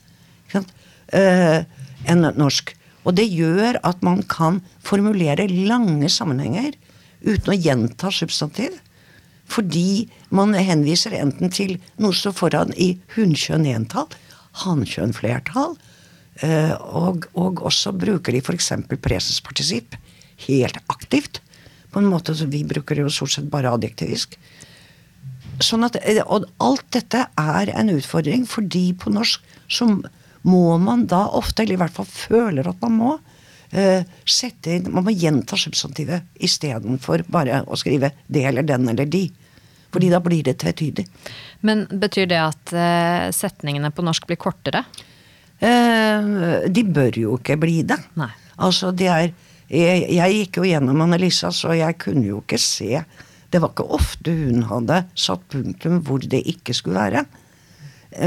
eh, 0.53 1.63
enn 2.08 2.27
norsk. 2.36 2.73
Og 3.08 3.15
det 3.15 3.30
gjør 3.32 3.80
at 3.88 4.03
man 4.03 4.21
kan 4.27 4.60
formulere 4.84 5.47
lange 5.47 6.10
sammenhenger 6.12 6.75
uten 7.23 7.53
å 7.53 7.58
gjenta 7.58 8.12
substantiv. 8.12 8.75
Fordi 9.47 10.10
man 10.36 10.51
henviser 10.51 11.15
enten 11.15 11.53
til 11.56 11.77
noe 11.95 12.12
som 12.12 12.34
står 12.34 12.36
foran 12.36 12.73
i 12.75 12.97
hunnkjønn 13.15 13.67
entall, 13.71 14.10
hannkjønn 14.65 15.15
flertall, 15.15 15.77
eh, 16.43 16.73
og, 16.75 17.30
og, 17.32 17.63
også 17.69 17.93
bruker 17.95 18.36
de 18.36 18.43
f.eks. 18.43 18.73
presespartisipp 18.99 19.95
helt 20.45 20.78
aktivt. 20.88 21.41
På 21.91 22.00
en 22.00 22.10
måte 22.12 22.36
som 22.36 22.50
vi 22.52 22.63
bruker 22.67 23.00
jo 23.02 23.10
stort 23.10 23.34
sett 23.34 23.50
bare 23.52 23.71
adjektivisk. 23.73 24.38
sånn 25.60 25.84
at, 25.88 25.95
eh, 26.04 26.21
og 26.21 26.45
alt 26.62 26.86
dette 26.91 27.23
er 27.34 27.69
en 27.73 27.89
utfordring, 27.89 28.45
fordi 28.45 28.93
på 28.93 29.10
norsk 29.10 29.41
så 29.67 29.88
må 30.43 30.78
man 30.78 31.08
da 31.08 31.23
ofte, 31.34 31.63
eller 31.63 31.73
i 31.73 31.82
hvert 31.82 31.95
fall 31.95 32.06
føler 32.06 32.67
at 32.69 32.82
man 32.82 32.93
må, 32.93 33.15
uh, 33.73 34.04
sette 34.23 34.78
inn 34.78 34.91
Man 34.93 35.04
må 35.04 35.12
gjenta 35.12 35.58
substantivet 35.58 36.23
istedenfor 36.39 37.26
bare 37.28 37.63
å 37.65 37.76
skrive 37.76 38.12
det 38.28 38.45
eller 38.45 38.63
den 38.63 38.88
eller 38.88 39.06
de. 39.06 39.26
Fordi 39.91 40.10
da 40.12 40.19
blir 40.23 40.43
det 40.43 40.60
tvetydig. 40.62 41.08
Men 41.65 41.86
betyr 41.88 42.28
det 42.30 42.39
at 42.39 42.73
uh, 42.76 43.28
setningene 43.34 43.91
på 43.91 44.06
norsk 44.06 44.28
blir 44.28 44.39
kortere? 44.39 44.86
Uh, 45.58 46.67
de 46.69 46.84
bør 46.86 47.17
jo 47.17 47.38
ikke 47.39 47.58
bli 47.60 47.82
det. 47.88 47.97
Nei. 48.19 48.30
Altså, 48.58 48.91
det 48.91 49.10
er 49.10 49.34
jeg, 49.67 50.03
jeg 50.15 50.36
gikk 50.38 50.62
jo 50.62 50.67
gjennom 50.67 51.01
Annelisa, 51.03 51.51
så 51.51 51.73
jeg 51.75 51.97
kunne 51.99 52.25
jo 52.30 52.39
ikke 52.39 52.60
se 52.62 53.01
Det 53.51 53.60
var 53.63 53.73
ikke 53.73 53.88
ofte 53.95 54.32
hun 54.32 54.63
hadde 54.69 55.01
satt 55.15 55.43
punktum 55.51 56.01
hvor 56.08 56.23
det 56.23 56.41
ikke 56.51 56.75
skulle 56.75 56.99
være. 56.99 57.25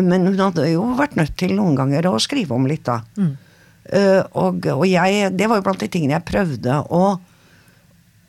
Men 0.04 0.26
hun 0.28 0.38
hadde 0.40 0.68
jo 0.70 0.84
vært 0.96 1.16
nødt 1.18 1.36
til 1.40 1.54
noen 1.56 1.76
ganger 1.76 2.08
å 2.08 2.20
skrive 2.20 2.56
om 2.56 2.68
litt, 2.68 2.86
da. 2.88 3.02
Eh, 3.90 4.22
og, 4.38 4.64
og 4.72 4.86
jeg, 4.88 5.30
det 5.36 5.48
var 5.48 5.60
jo 5.60 5.66
blant 5.66 5.80
de 5.82 5.88
tingene 5.92 6.18
jeg 6.18 6.28
prøvde 6.28 6.80
å 6.88 7.04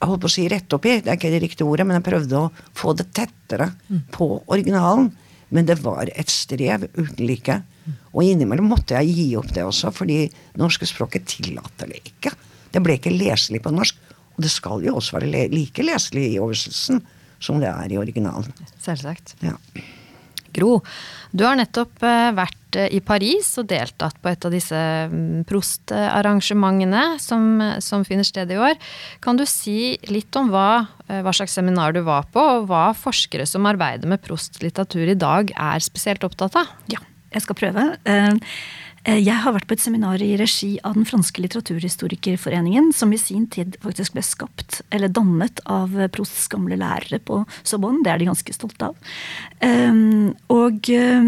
jeg 0.01 0.09
holdt 0.09 0.23
på 0.23 0.29
å 0.31 0.33
si 0.33 0.43
rette 0.49 0.77
opp 0.77 0.85
i, 0.89 0.95
det 0.97 1.11
er 1.11 1.17
ikke 1.19 1.29
det 1.29 1.41
riktige 1.43 1.67
ordet, 1.69 1.85
men 1.85 1.99
jeg 1.99 2.07
prøvde 2.07 2.39
å 2.39 2.47
få 2.73 2.95
det 2.97 3.11
tettere 3.13 3.67
på 4.15 4.31
originalen. 4.49 5.11
Men 5.53 5.67
det 5.67 5.75
var 5.83 6.09
et 6.09 6.31
strev 6.31 6.87
uten 6.95 7.21
like. 7.27 7.59
Og 8.15 8.23
innimellom 8.25 8.71
måtte 8.71 8.97
jeg 8.97 9.13
gi 9.13 9.27
opp 9.37 9.51
det 9.53 9.65
også, 9.67 9.91
fordi 9.93 10.23
norske 10.57 10.87
språket 10.89 11.27
tillater 11.29 11.91
det 11.91 12.01
ikke. 12.07 12.33
Det 12.71 12.83
ble 12.83 12.97
ikke 12.99 13.13
leselig 13.13 13.61
på 13.63 13.73
norsk. 13.75 13.97
Og 14.35 14.45
det 14.45 14.51
skal 14.53 14.85
jo 14.85 14.97
også 14.99 15.17
være 15.19 15.31
le 15.31 15.47
like 15.51 15.83
leselig 15.85 16.29
i 16.33 16.39
oversettelsen 16.41 17.01
som 17.41 17.59
det 17.61 17.71
er 17.71 17.91
i 17.91 17.99
originalen. 17.99 18.53
Selvsagt. 18.81 19.35
Ja. 19.41 19.57
Gro, 20.51 20.81
du 21.31 21.45
har 21.47 21.55
nettopp 21.55 22.03
eh, 22.03 22.29
vært 22.35 22.77
eh, 22.79 22.89
i 22.97 22.99
Paris 23.03 23.53
og 23.61 23.69
deltatt 23.71 24.17
på 24.21 24.31
et 24.31 24.47
av 24.47 24.51
disse 24.53 24.81
prostarrangementene 25.47 27.03
som, 27.23 27.45
som 27.83 28.03
finner 28.07 28.27
sted 28.27 28.51
i 28.51 28.59
år. 28.59 28.75
Kan 29.23 29.39
du 29.39 29.45
si 29.47 29.95
litt 30.11 30.35
om 30.39 30.51
hva, 30.51 30.83
eh, 31.07 31.21
hva 31.23 31.33
slags 31.35 31.55
seminar 31.55 31.95
du 31.95 32.01
var 32.07 32.27
på, 32.33 32.43
og 32.57 32.67
hva 32.71 32.89
forskere 32.97 33.47
som 33.47 33.69
arbeider 33.69 34.11
med 34.11 34.23
Prost-litteratur 34.25 35.13
i 35.13 35.19
dag 35.19 35.55
er 35.55 35.87
spesielt 35.87 36.27
opptatt 36.27 36.59
av? 36.59 36.75
Ja, 36.91 36.99
jeg 37.31 37.47
skal 37.47 37.59
prøve. 37.63 37.87
Eh, 39.03 39.17
Jeg 39.17 39.33
har 39.41 39.53
vært 39.55 39.65
på 39.65 39.73
et 39.73 39.81
seminar 39.81 40.21
i 40.21 40.35
regi 40.37 40.75
av 40.85 40.93
Den 40.93 41.07
franske 41.09 41.41
litteraturhistorikerforeningen, 41.41 42.91
som 42.93 43.11
i 43.13 43.17
sin 43.17 43.47
tid 43.49 43.77
faktisk 43.81 44.13
ble 44.13 44.21
skapt, 44.21 44.81
eller 44.93 45.09
dannet, 45.09 45.59
av 45.65 45.95
Prosts 46.13 46.47
gamle 46.51 46.77
lærere 46.77 47.17
på 47.19 47.41
Sorbonne. 47.63 48.03
Det 48.05 48.11
er 48.13 48.21
de 48.21 48.29
ganske 48.29 48.53
stolte 48.53 48.91
av. 48.91 48.95
Eh, 49.59 49.91
Og 50.49 50.89
eh, 50.89 51.21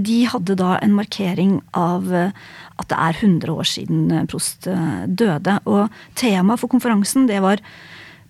de 0.00 0.18
hadde 0.24 0.56
da 0.56 0.78
en 0.80 0.94
markering 0.96 1.60
av 1.74 2.08
at 2.12 2.88
det 2.88 2.96
er 2.98 3.12
100 3.20 3.52
år 3.52 3.68
siden 3.68 4.26
Prost 4.26 4.64
døde. 4.64 5.60
Og 5.66 5.90
temaet 6.16 6.60
for 6.60 6.68
konferansen, 6.68 7.26
det 7.28 7.42
var 7.42 7.60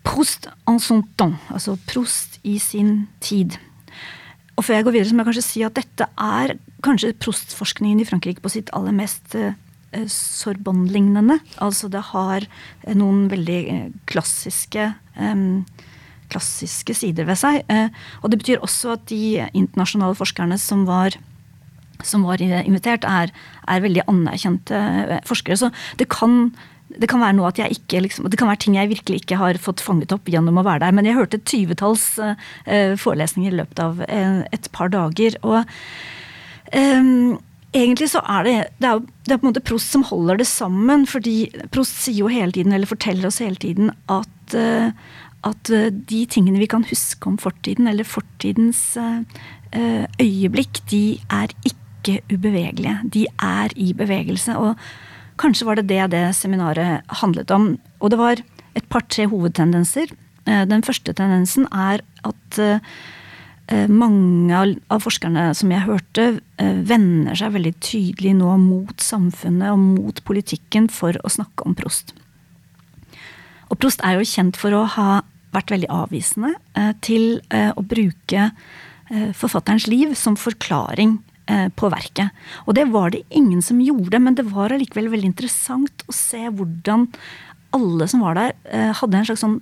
Prost 0.02 0.48
en 0.66 0.80
son 0.80 1.04
temps, 1.16 1.38
altså 1.50 1.78
Prost 1.86 2.40
i 2.42 2.58
sin 2.58 3.06
tid. 3.20 3.58
Og 4.56 4.66
før 4.66 4.78
jeg 4.78 4.86
går 4.86 4.96
videre, 4.96 5.08
så 5.10 5.16
må 5.16 5.22
jeg 5.22 5.30
kanskje 5.30 5.46
si 5.48 5.62
at 5.66 5.76
dette 5.78 6.08
er 6.20 6.56
kanskje 6.84 7.14
prostforskningen 7.22 8.02
i 8.02 8.08
Frankrike 8.08 8.44
på 8.44 8.52
sitt 8.52 8.72
aller 8.76 8.94
mest 8.96 9.36
eh, 9.38 9.54
Sorbonne-lignende. 10.12 11.38
Altså 11.64 11.88
det 11.92 12.04
har 12.12 12.44
eh, 12.44 12.94
noen 12.98 13.26
veldig 13.32 13.60
eh, 13.72 13.88
klassiske 14.10 14.90
eh, 14.92 15.46
klassiske 16.32 16.96
sider 16.96 17.28
ved 17.28 17.40
seg. 17.40 17.60
Eh, 17.72 17.92
og 18.22 18.32
det 18.32 18.40
betyr 18.42 18.64
også 18.64 18.96
at 18.96 19.06
de 19.10 19.42
internasjonale 19.52 20.18
forskerne 20.18 20.58
som 20.60 20.86
var 20.88 21.18
som 22.02 22.24
var 22.26 22.40
invitert, 22.42 23.04
er, 23.06 23.30
er 23.70 23.82
veldig 23.84 24.02
anerkjente 24.10 24.74
eh, 24.74 25.20
forskere. 25.28 25.58
Så 25.60 25.68
det 26.00 26.08
kan, 26.10 26.50
det 27.00 27.08
kan 27.10 27.22
være 27.22 27.36
noe 27.38 27.50
at 27.50 27.60
jeg 27.60 27.78
ikke 27.78 28.02
liksom, 28.04 28.28
det 28.32 28.38
kan 28.40 28.50
være 28.50 28.62
ting 28.64 28.76
jeg 28.78 28.90
virkelig 28.90 29.22
ikke 29.22 29.38
har 29.40 29.60
fått 29.62 29.82
fanget 29.84 30.12
opp 30.14 30.28
gjennom 30.30 30.60
å 30.60 30.66
være 30.66 30.84
der. 30.84 30.96
Men 30.96 31.08
jeg 31.08 31.18
hørte 31.18 31.40
et 31.40 31.48
tyvetalls 31.48 32.04
eh, 32.22 32.92
forelesninger 33.00 33.54
i 33.54 33.60
løpet 33.62 33.82
av 33.84 34.04
eh, 34.08 34.42
et 34.52 34.68
par 34.76 34.92
dager. 34.92 35.38
Og 35.46 35.62
ehm, 36.76 37.38
egentlig 37.72 38.12
så 38.12 38.22
er 38.24 38.48
det 38.48 38.56
det 38.82 38.90
er, 38.90 39.02
det 39.26 39.34
er 39.34 39.40
på 39.40 39.46
en 39.46 39.52
måte 39.52 39.64
Prost 39.64 39.94
som 39.94 40.06
holder 40.08 40.42
det 40.42 40.48
sammen. 40.50 41.08
Fordi 41.10 41.36
Prost 41.74 42.04
sier 42.04 42.24
jo 42.24 42.32
hele 42.32 42.54
tiden, 42.54 42.76
eller 42.76 42.90
forteller 42.90 43.30
oss 43.30 43.42
hele 43.44 43.60
tiden, 43.62 43.94
at 44.12 44.58
eh, 44.58 44.92
at 45.48 45.70
eh, 45.74 45.90
de 45.90 46.24
tingene 46.30 46.60
vi 46.62 46.70
kan 46.70 46.84
huske 46.86 47.28
om 47.28 47.38
fortiden, 47.40 47.88
eller 47.90 48.06
fortidens 48.06 48.96
eh, 49.00 49.22
eh, 49.74 50.04
øyeblikk, 50.22 50.82
de 50.90 51.18
er 51.30 51.54
ikke 51.66 52.20
ubevegelige. 52.32 52.98
De 53.14 53.26
er 53.38 53.74
i 53.76 53.92
bevegelse. 53.96 54.56
Og 54.58 54.76
kanskje 55.42 55.66
var 55.68 55.78
det 55.80 55.88
det 55.90 56.04
det 56.14 56.26
seminaret 56.38 57.02
handlet 57.22 57.50
om. 57.54 57.74
Og 58.00 58.12
det 58.12 58.18
var 58.20 58.42
et 58.78 58.86
par-tre 58.88 59.26
hovedtendenser. 59.28 60.12
Eh, 60.46 60.64
Den 60.66 60.82
første 60.82 61.12
tendensen 61.14 61.66
er 61.72 62.00
at 62.24 62.58
eh, 62.58 62.78
eh, 63.68 63.86
mange 63.88 64.54
av- 64.90 65.02
forskerne 65.02 65.54
som 65.54 65.70
jeg 65.70 65.86
hørte, 65.86 66.40
vender 66.58 67.34
seg 67.34 67.52
veldig 67.56 67.74
tydelig 67.82 68.36
nå 68.38 68.56
mot 68.58 68.96
samfunnet 69.02 69.72
og 69.72 69.78
mot 69.78 70.24
politikken 70.24 70.88
for 70.90 71.12
å 71.12 71.28
snakke 71.30 71.66
om 71.66 71.74
Prost. 71.74 72.14
Og 73.70 73.78
Prost 73.78 74.00
er 74.04 74.18
jo 74.18 74.28
kjent 74.28 74.56
for 74.56 74.70
å 74.70 74.84
ha 74.86 75.22
vært 75.52 75.72
veldig 75.74 75.88
avvisende 75.90 76.54
til 77.02 77.40
å 77.50 77.82
bruke 77.82 78.52
forfatterens 79.34 79.88
liv 79.90 80.14
som 80.14 80.36
forklaring 80.36 81.18
på 81.46 81.88
verket. 81.90 82.30
Og 82.66 82.76
det 82.78 82.84
var 82.92 83.10
det 83.10 83.24
ingen 83.34 83.62
som 83.64 83.80
gjorde, 83.82 84.20
men 84.22 84.36
det 84.38 84.44
var 84.52 84.70
allikevel 84.72 85.08
veldig 85.10 85.32
interessant 85.32 86.04
å 86.06 86.14
se 86.14 86.38
hvordan 86.46 87.08
alle 87.76 88.08
som 88.08 88.22
var 88.24 88.34
der, 88.34 88.52
eh, 88.64 88.92
hadde 88.92 89.18
en 89.18 89.24
slags 89.24 89.42
sånn 89.44 89.60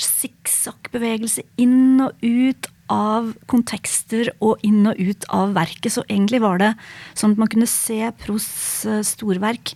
sikksakk-bevegelse 0.00 1.42
inn 1.60 2.00
og 2.00 2.12
ut 2.22 2.68
av 2.90 3.34
kontekster 3.50 4.32
og 4.40 4.62
inn 4.66 4.86
og 4.86 4.98
ut 4.98 5.24
av 5.30 5.54
verket. 5.54 5.92
Så 5.94 6.04
egentlig 6.08 6.40
var 6.42 6.58
det 6.58 6.74
sånn 7.14 7.32
at 7.32 7.42
man 7.42 7.50
kunne 7.52 7.68
se 7.70 8.10
Prosts 8.22 8.86
eh, 8.86 9.02
storverk 9.06 9.74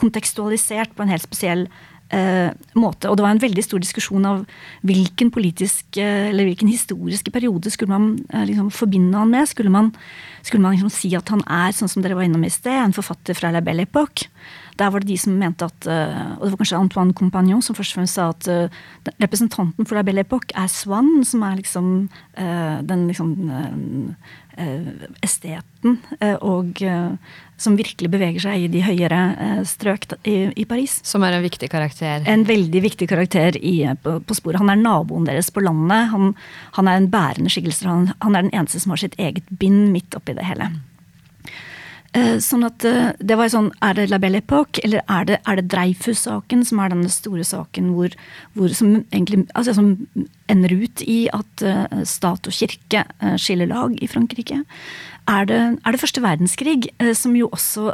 kontekstualisert 0.00 0.94
på 0.96 1.04
en 1.04 1.12
helt 1.12 1.26
spesiell 1.26 1.66
eh, 2.12 2.50
måte. 2.78 3.10
Og 3.10 3.16
det 3.16 3.24
var 3.24 3.34
en 3.34 3.42
veldig 3.42 3.64
stor 3.64 3.82
diskusjon 3.82 4.26
av 4.28 4.42
hvilken 4.86 5.32
politisk 5.34 5.98
eh, 6.00 6.28
eller 6.30 6.48
hvilken 6.48 6.70
historiske 6.70 7.32
periode 7.34 7.72
skulle 7.72 7.92
man 7.92 8.10
eh, 8.32 8.44
liksom 8.48 8.70
forbinde 8.74 9.18
han 9.18 9.32
med. 9.32 9.48
Skulle 9.50 9.72
man, 9.72 9.92
skulle 10.42 10.62
man 10.64 10.76
liksom 10.76 10.92
si 10.92 11.12
at 11.18 11.32
han 11.32 11.44
er, 11.46 11.74
sånn 11.76 11.90
som 11.90 12.04
dere 12.04 12.18
var 12.18 12.28
innom 12.28 12.44
i 12.46 12.52
sted, 12.52 12.76
en 12.78 12.96
forfatter 12.96 13.38
fra 13.38 13.52
La 13.54 13.64
Belle 13.64 13.88
Époque? 13.88 14.28
Der 14.80 14.90
var 14.90 15.02
det 15.02 15.10
de 15.10 15.18
som 15.20 15.34
mente 15.38 15.66
at 15.68 15.86
eh, 15.86 16.20
Og 16.38 16.46
det 16.46 16.52
var 16.52 16.60
kanskje 16.62 16.80
Antoine 16.80 17.16
Compagnon 17.16 17.62
som 17.64 17.76
først 17.76 17.94
og 17.94 18.00
fremst 18.00 18.18
sa 18.18 18.28
at 18.32 18.48
eh, 18.50 18.82
representanten 19.22 19.88
for 19.88 19.98
La 19.98 20.04
Belle 20.06 20.24
Époque 20.24 20.54
er 20.58 20.70
Swann, 20.72 21.24
som 21.28 21.42
er 21.46 21.58
liksom 21.60 21.90
eh, 22.36 22.78
den 22.86 23.06
liksom 23.08 23.34
esteten, 25.24 25.94
og 26.44 26.82
som 27.56 27.78
virkelig 27.78 28.10
beveger 28.12 28.44
seg 28.44 28.66
i 28.66 28.68
de 28.68 28.82
høyere 28.84 29.62
strøk 29.64 30.04
i, 30.28 30.52
i 30.60 30.66
Paris. 30.68 30.98
Som 31.08 31.24
er 31.24 31.38
en 31.38 31.44
viktig 31.46 31.70
karakter. 31.72 32.20
En 32.28 32.44
veldig 32.44 32.82
viktig 32.84 33.08
karakter 33.08 33.56
i, 33.56 33.78
på, 34.04 34.18
på 34.20 34.36
sporet. 34.36 34.60
Han 34.60 34.74
er 34.74 34.84
naboen 34.84 35.24
deres 35.24 35.48
på 35.48 35.64
landet. 35.64 36.12
Han, 36.12 36.34
han 36.76 36.92
er 36.92 37.00
en 37.00 37.08
bærende 37.10 37.52
skikkelse. 37.54 37.88
Han, 37.88 38.10
han 38.20 38.36
er 38.36 38.44
den 38.44 38.52
eneste 38.52 38.84
som 38.84 38.92
har 38.92 39.00
sitt 39.00 39.16
eget 39.16 39.48
bind 39.48 39.88
midt 39.96 40.20
oppi 40.20 40.36
det 40.36 40.44
hele. 40.44 40.68
Eh, 42.12 42.36
Sånn 42.44 42.66
at 42.66 42.84
eh, 42.84 43.14
det 43.24 43.38
var 43.40 43.48
sånn, 43.48 43.70
Er 43.80 43.96
det 43.96 44.10
La 44.10 44.18
Belle 44.20 44.42
Époque, 44.42 44.82
eller 44.84 45.00
er 45.08 45.28
det, 45.28 45.38
det 45.46 45.68
Dreyfus-saken 45.72 46.64
som 46.68 46.82
er 46.82 46.92
denne 46.92 47.12
store 47.12 47.44
saken 47.46 47.92
hvor, 47.96 48.12
hvor 48.52 48.74
som 48.76 48.98
egentlig 49.00 49.46
altså 49.56 49.74
som 49.78 49.94
ender 50.52 50.74
ut 50.76 51.04
i 51.08 51.24
at 51.32 51.64
eh, 51.64 52.02
stat 52.08 52.50
og 52.50 52.52
kirke 52.52 53.06
skiller 53.40 53.70
lag 53.70 53.96
i 53.96 54.10
Frankrike? 54.10 54.60
Er 55.30 55.46
det, 55.46 55.60
er 55.78 55.94
det 55.94 56.00
første 56.02 56.20
verdenskrig, 56.20 56.88
som 57.14 57.36
jo 57.38 57.46
også 57.54 57.92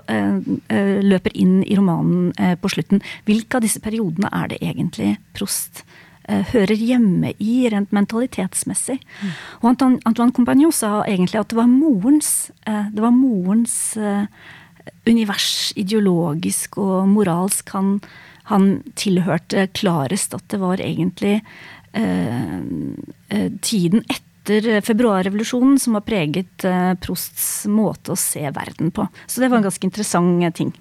løper 1.04 1.34
inn 1.36 1.58
i 1.60 1.76
romanen 1.76 2.30
på 2.62 2.70
slutten? 2.72 3.02
Hvilke 3.28 3.58
av 3.58 3.66
disse 3.66 3.82
periodene 3.84 4.30
er 4.32 4.48
det 4.48 4.62
egentlig 4.64 5.10
Prost 5.36 5.82
hører 6.28 6.76
hjemme 6.76 7.32
i, 7.40 7.68
rent 7.72 7.92
mentalitetsmessig. 7.94 8.98
Og 9.62 9.70
Antoine, 9.72 10.00
Antoine 10.08 10.34
Compagnon 10.36 10.74
sa 10.74 11.02
egentlig 11.08 11.40
at 11.40 11.50
det 11.52 11.58
var 11.58 11.70
morens, 11.70 12.50
eh, 12.66 12.90
det 12.92 13.04
var 13.04 13.14
morens 13.16 13.96
eh, 13.96 14.26
univers, 15.08 15.72
ideologisk 15.76 16.78
og 16.80 17.08
moralsk, 17.08 17.72
han, 17.76 17.98
han 18.52 18.70
tilhørte 18.98 19.68
klarest 19.76 20.36
at 20.36 20.46
det 20.52 20.60
var 20.62 20.82
egentlig 20.84 21.38
eh, 21.92 22.58
eh, 23.28 23.50
tiden 23.60 24.04
etter 24.08 24.80
februarrevolusjonen 24.84 25.76
som 25.80 25.98
har 25.98 26.06
preget 26.06 26.64
eh, 26.64 26.94
Prosts 27.04 27.66
måte 27.68 28.14
å 28.14 28.20
se 28.20 28.44
verden 28.48 28.92
på. 28.94 29.08
Så 29.26 29.42
det 29.42 29.50
var 29.50 29.60
en 29.60 29.68
ganske 29.68 29.88
interessant 29.88 30.44
eh, 30.44 30.54
ting. 30.56 30.72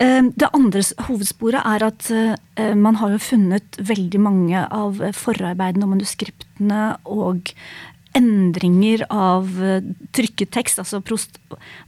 Eh, 0.00 0.22
Det 0.32 0.48
andre 0.56 0.82
hovedsporet 1.08 1.60
er 1.60 1.84
at 1.84 2.10
eh, 2.10 2.74
man 2.74 2.96
har 2.96 3.12
jo 3.12 3.20
funnet 3.20 3.76
veldig 3.76 4.20
mange 4.20 4.64
av 4.72 5.00
eh, 5.02 5.12
forarbeidene 5.12 5.84
og 5.84 5.94
manuskriptene 5.96 6.84
og 7.04 7.52
endringer 8.16 9.04
av 9.12 9.50
eh, 9.62 9.84
trykket 10.16 10.52
tekst. 10.56 10.80
Altså 10.82 11.02
Prost 11.04 11.36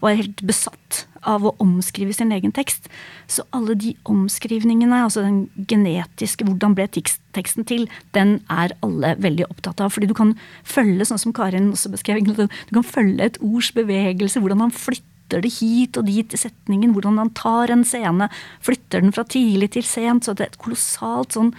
var 0.03 0.19
helt 0.19 0.43
besatt 0.47 1.07
av 1.23 1.47
å 1.47 1.55
omskrive 1.63 2.15
sin 2.15 2.33
egen 2.35 2.53
tekst. 2.55 2.89
Så 3.31 3.45
alle 3.55 3.77
de 3.79 3.95
omskrivningene, 4.11 5.05
altså 5.07 5.23
den 5.25 5.47
genetiske, 5.71 6.45
hvordan 6.47 6.75
ble 6.79 6.89
teksten 6.93 7.67
til, 7.69 7.87
den 8.17 8.41
er 8.51 8.75
alle 8.83 9.15
veldig 9.23 9.47
opptatt 9.49 9.81
av. 9.83 9.95
Fordi 9.95 10.11
du 10.11 10.17
kan 10.19 10.35
følge, 10.67 11.07
sånn 11.09 11.23
som 11.23 11.35
Karin 11.37 11.71
også 11.73 11.95
beskrev, 11.95 12.23
du 12.27 12.75
kan 12.75 12.87
følge 12.87 13.31
et 13.31 13.41
ords 13.43 13.73
bevegelse, 13.77 14.43
hvordan 14.43 14.67
han 14.67 14.75
flytter 14.75 15.12
det 15.41 15.55
hit 15.57 15.97
og 15.97 16.05
dit 16.11 16.35
i 16.35 16.41
setningen, 16.41 16.93
hvordan 16.93 17.17
han 17.23 17.33
tar 17.39 17.73
en 17.73 17.85
scene, 17.89 18.29
flytter 18.61 19.01
den 19.01 19.15
fra 19.17 19.25
tidlig 19.25 19.73
til 19.73 19.87
sent. 19.87 20.27
Så 20.27 20.37
det 20.37 20.45
er 20.45 20.53
et 20.53 20.61
kolossalt 20.61 21.33
sånn 21.39 21.55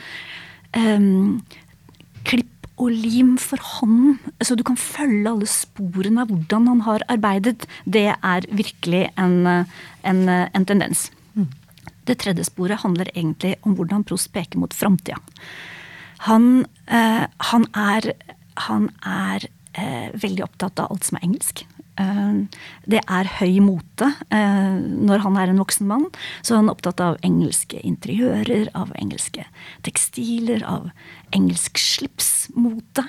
um, 0.78 1.42
klipp 2.28 2.52
og 2.82 2.94
lim 2.94 3.36
for 3.42 3.62
hånden. 3.62 4.20
Så 4.42 4.58
du 4.58 4.64
kan 4.68 4.78
følge 4.80 5.30
alle 5.30 5.50
sporene 5.50 6.24
av 6.24 6.32
hvordan 6.32 6.70
han 6.72 6.86
har 6.88 7.06
arbeidet. 7.12 7.68
Det 7.86 8.10
er 8.14 8.48
virkelig 8.50 9.08
en, 9.18 9.66
en, 10.04 10.24
en 10.30 10.66
tendens. 10.70 11.08
Mm. 11.34 11.50
Det 12.08 12.18
tredje 12.24 12.48
sporet 12.48 12.82
handler 12.84 13.12
egentlig 13.14 13.56
om 13.64 13.78
hvordan 13.78 14.06
Prost 14.08 14.32
peker 14.34 14.60
mot 14.60 14.74
framtida. 14.74 15.20
Han, 16.28 16.66
eh, 16.88 17.26
han, 17.52 17.68
er, 17.76 18.14
han 18.68 18.90
er 19.04 19.46
eh, 19.76 20.10
veldig 20.16 20.46
opptatt 20.46 20.80
av 20.80 20.92
alt 20.94 21.08
som 21.08 21.20
er 21.20 21.28
engelsk. 21.28 21.66
Eh, 22.02 22.60
det 22.90 23.02
er 23.06 23.30
høy 23.38 23.60
mote 23.62 24.08
eh, 24.34 24.78
når 24.82 25.24
han 25.28 25.38
er 25.38 25.52
en 25.52 25.62
voksen 25.62 25.90
mann. 25.90 26.08
Så 26.42 26.58
han 26.58 26.70
er 26.70 26.76
opptatt 26.76 27.04
av 27.04 27.20
engelske 27.26 27.82
interiører, 27.86 28.72
av 28.78 28.94
engelske 29.00 29.46
tekstiler, 29.86 30.66
av 30.66 30.90
engelsk 31.34 31.78
slipsmote. 31.82 33.06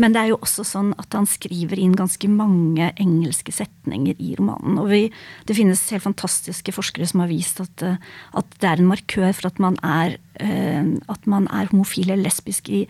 Men 0.00 0.14
det 0.14 0.22
er 0.22 0.32
jo 0.32 0.40
også 0.42 0.66
sånn 0.66 0.92
at 0.98 1.14
han 1.14 1.28
skriver 1.30 1.78
inn 1.78 1.94
ganske 1.98 2.28
mange 2.30 2.90
engelske 3.00 3.54
setninger 3.54 4.18
i 4.18 4.34
romanen. 4.38 4.80
Og 4.82 4.90
vi, 4.90 5.02
det 5.46 5.58
finnes 5.58 5.86
helt 5.94 6.06
fantastiske 6.06 6.74
forskere 6.74 7.06
som 7.10 7.22
har 7.22 7.30
vist 7.30 7.62
at, 7.62 7.86
eh, 7.86 8.12
at 8.34 8.58
det 8.58 8.70
er 8.70 8.82
en 8.82 8.90
markør 8.90 9.30
for 9.34 9.50
at 9.52 9.62
man 9.62 9.78
er, 9.86 10.18
at 10.34 11.26
man 11.30 11.44
er 11.54 11.68
homofil 11.70 12.08
eller 12.10 12.24
lesbisk 12.26 12.66
i, 12.66 12.80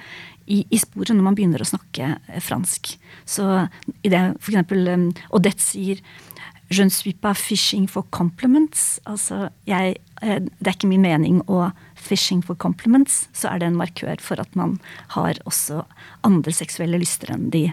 i, 0.46 0.64
i, 0.68 0.78
sporet 0.80 1.14
når 1.14 1.26
man 1.26 1.36
begynner 1.38 1.62
å 1.62 1.68
snakke 1.68 2.14
eh, 2.16 2.40
fransk. 2.42 2.94
Så 3.28 3.46
i 4.02 4.12
det 4.12 4.22
eksempel 4.36 4.88
um, 4.92 5.10
Odette 5.34 5.62
sier 5.62 6.02
Je 6.72 6.82
ne 6.82 6.90
suis 6.90 7.12
pas 7.12 7.36
fishing 7.36 7.84
for 7.86 8.06
compliments. 8.10 8.98
Altså, 9.04 9.50
jeg, 9.68 9.98
eh, 10.22 10.38
det 10.40 10.66
er 10.66 10.72
ikke 10.72 10.88
min 10.88 11.04
mening 11.04 11.42
å 11.44 11.68
fishing 11.94 12.40
for 12.42 12.56
compliments. 12.56 13.26
Så 13.36 13.50
er 13.50 13.60
det 13.60 13.68
en 13.68 13.76
markør 13.78 14.16
for 14.24 14.40
at 14.40 14.56
man 14.56 14.78
har 15.12 15.38
også 15.44 15.82
andre 16.24 16.54
seksuelle 16.56 16.98
lyster 16.98 17.34
enn 17.34 17.50
de 17.52 17.66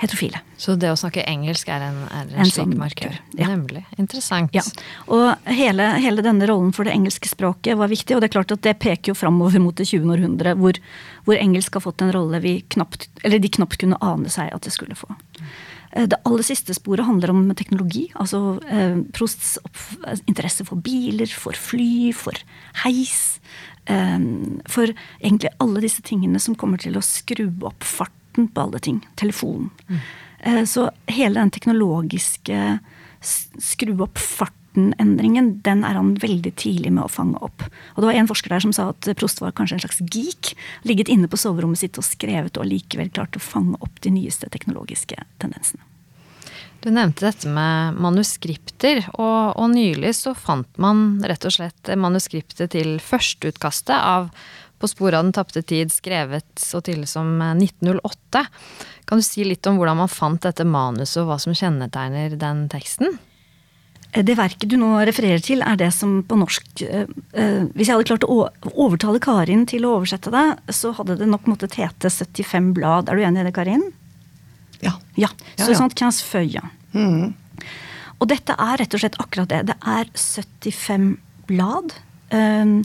heterofile. 0.00 0.40
Så 0.58 0.74
det 0.80 0.90
å 0.90 0.96
snakke 0.98 1.22
engelsk 1.28 1.68
er 1.70 1.84
en, 1.86 2.00
er 2.08 2.24
en, 2.24 2.32
en 2.34 2.48
slik 2.48 2.56
sånn 2.56 2.78
markør? 2.78 3.18
Ja. 3.38 3.48
Nemlig. 3.52 3.84
Interessant. 4.00 4.54
Ja. 4.56 4.64
Og 5.06 5.46
hele, 5.46 5.86
hele, 6.02 6.24
denne 6.26 6.48
rollen 6.50 6.72
for 6.74 6.88
det 6.88 6.94
engelske 6.96 7.30
språket 7.30 7.78
var 7.78 7.92
viktig, 7.92 8.16
og 8.16 8.22
det 8.22 8.30
er 8.30 8.34
klart 8.34 8.54
at 8.54 8.64
det 8.66 8.74
peker 8.82 9.12
jo 9.12 9.18
framover 9.18 9.62
mot 9.62 9.76
det 9.78 9.86
20. 9.90 10.08
århundre, 10.16 10.56
hvor, 10.58 10.80
hvor, 11.28 11.38
engelsk 11.38 11.78
har 11.78 11.84
fått 11.86 12.02
en 12.02 12.14
rolle 12.14 12.42
vi 12.42 12.56
knapt, 12.74 13.06
eller 13.22 13.42
de 13.42 13.52
knapt 13.58 13.78
kunne 13.82 14.00
ane 14.02 14.32
seg 14.32 14.50
at 14.54 14.66
det 14.66 14.74
skulle 14.74 14.98
få. 14.98 15.14
Eh, 15.92 16.08
det 16.10 16.18
aller 16.26 16.46
siste 16.46 16.74
sporet 16.74 17.06
handler 17.06 17.30
om 17.34 17.46
teknologi. 17.54 18.08
altså 18.14 18.58
eh, 18.66 18.98
Prosts 19.14 19.56
interesse 20.26 20.66
for 20.66 20.82
biler, 20.82 21.30
for 21.30 21.54
fly, 21.54 22.10
for 22.18 22.42
heis. 22.82 23.38
Eh, 23.86 24.18
for 24.66 24.90
egentlig 25.22 25.54
alle 25.62 25.86
disse 25.86 26.02
tingene 26.02 26.42
som 26.42 26.58
kommer 26.58 26.82
til 26.82 26.98
å 26.98 27.04
skru 27.04 27.46
opp 27.62 27.86
fart 27.86 28.18
starten 28.34 28.48
på 28.48 28.60
alle 28.60 28.78
ting. 28.78 29.06
Telefonen. 29.16 29.70
Mm. 29.88 30.66
Så 30.66 30.90
hele 31.06 31.40
den 31.40 31.50
teknologiske 31.50 32.78
skru 33.22 34.02
opp 34.02 34.18
farten-endringen, 34.18 35.62
den 35.62 35.84
er 35.84 35.94
han 35.94 36.14
veldig 36.20 36.54
tidlig 36.56 36.92
med 36.92 37.04
å 37.04 37.08
fange 37.08 37.38
opp. 37.40 37.62
Og 37.94 38.02
det 38.02 38.10
var 38.10 38.14
en 38.14 38.28
forsker 38.28 38.50
der 38.50 38.60
som 38.60 38.72
sa 38.72 38.90
at 38.90 39.08
Prost 39.16 39.40
var 39.40 39.52
kanskje 39.52 39.78
en 39.78 39.84
slags 39.86 40.02
geek. 40.12 40.54
Ligget 40.84 41.08
inne 41.08 41.28
på 41.28 41.36
soverommet 41.40 41.78
sitt 41.78 41.96
og 41.96 42.04
skrevet 42.04 42.58
og 42.58 42.66
likevel 42.66 43.08
klart 43.10 43.36
å 43.36 43.40
fange 43.40 43.78
opp 43.80 44.00
de 44.02 44.10
nyeste 44.10 44.50
teknologiske 44.52 45.16
tendensene. 45.38 45.80
Du 46.84 46.90
nevnte 46.92 47.24
dette 47.24 47.48
med 47.48 47.96
manuskripter, 47.96 49.06
og, 49.14 49.56
og, 49.56 49.70
nylig 49.72 50.10
så 50.18 50.34
fant 50.36 50.68
man 50.76 51.22
rett 51.24 51.46
og 51.48 51.54
slett 51.54 51.88
manuskriptet 51.96 52.74
til 52.74 52.98
førsteutkastet 53.00 53.96
av 53.96 54.28
på 54.84 54.92
sporet 54.92 55.18
av 55.18 55.26
den 55.26 55.36
tapte 55.36 55.64
tid, 55.64 55.92
skrevet 55.92 56.46
så 56.60 56.82
tidlig 56.84 57.08
som 57.10 57.38
1908. 57.40 58.44
Eh, 58.44 58.80
kan 59.08 59.20
du 59.20 59.24
si 59.26 59.44
litt 59.44 59.66
om 59.68 59.80
hvordan 59.80 60.04
man 60.04 60.12
fant 60.12 60.44
dette 60.44 60.66
manuset, 60.68 61.22
og 61.22 61.32
hva 61.32 61.38
som 61.40 61.56
kjennetegner 61.56 62.36
den 62.40 62.66
teksten? 62.72 63.16
Eh, 64.14 64.22
det 64.26 64.36
verket 64.38 64.70
du 64.70 64.76
nå 64.80 64.92
refererer 65.08 65.42
til, 65.44 65.62
er 65.66 65.78
det 65.80 65.90
som 65.96 66.20
på 66.26 66.38
norsk 66.38 66.84
eh, 66.86 67.10
eh, 67.34 67.66
Hvis 67.74 67.88
jeg 67.88 67.96
hadde 67.96 68.08
klart 68.12 68.26
å 68.28 68.48
overtale 68.72 69.22
Karin 69.22 69.66
til 69.70 69.86
å 69.86 69.96
oversette 69.98 70.32
det, 70.34 70.46
så 70.74 70.94
hadde 70.98 71.18
det 71.20 71.28
nok 71.30 71.48
måttet 71.50 71.78
hete 71.80 72.10
75 72.10 72.72
blad. 72.78 73.10
Er 73.10 73.18
du 73.18 73.26
enig 73.26 73.42
i 73.42 73.48
det, 73.48 73.54
Karin? 73.56 73.88
Ja. 74.84 74.96
ja. 75.18 75.30
Så 75.56 75.70
ja, 75.70 75.74
ja. 75.74 75.80
sånt 75.80 75.96
kans 75.98 76.22
føya. 76.24 76.62
Mm. 76.94 77.34
Og 78.20 78.28
dette 78.30 78.54
er 78.60 78.78
rett 78.80 78.94
og 78.94 79.02
slett 79.02 79.18
akkurat 79.20 79.50
det. 79.50 79.62
Det 79.72 79.78
er 79.80 80.10
75 80.14 81.14
blad 81.48 81.96
um, 82.30 82.76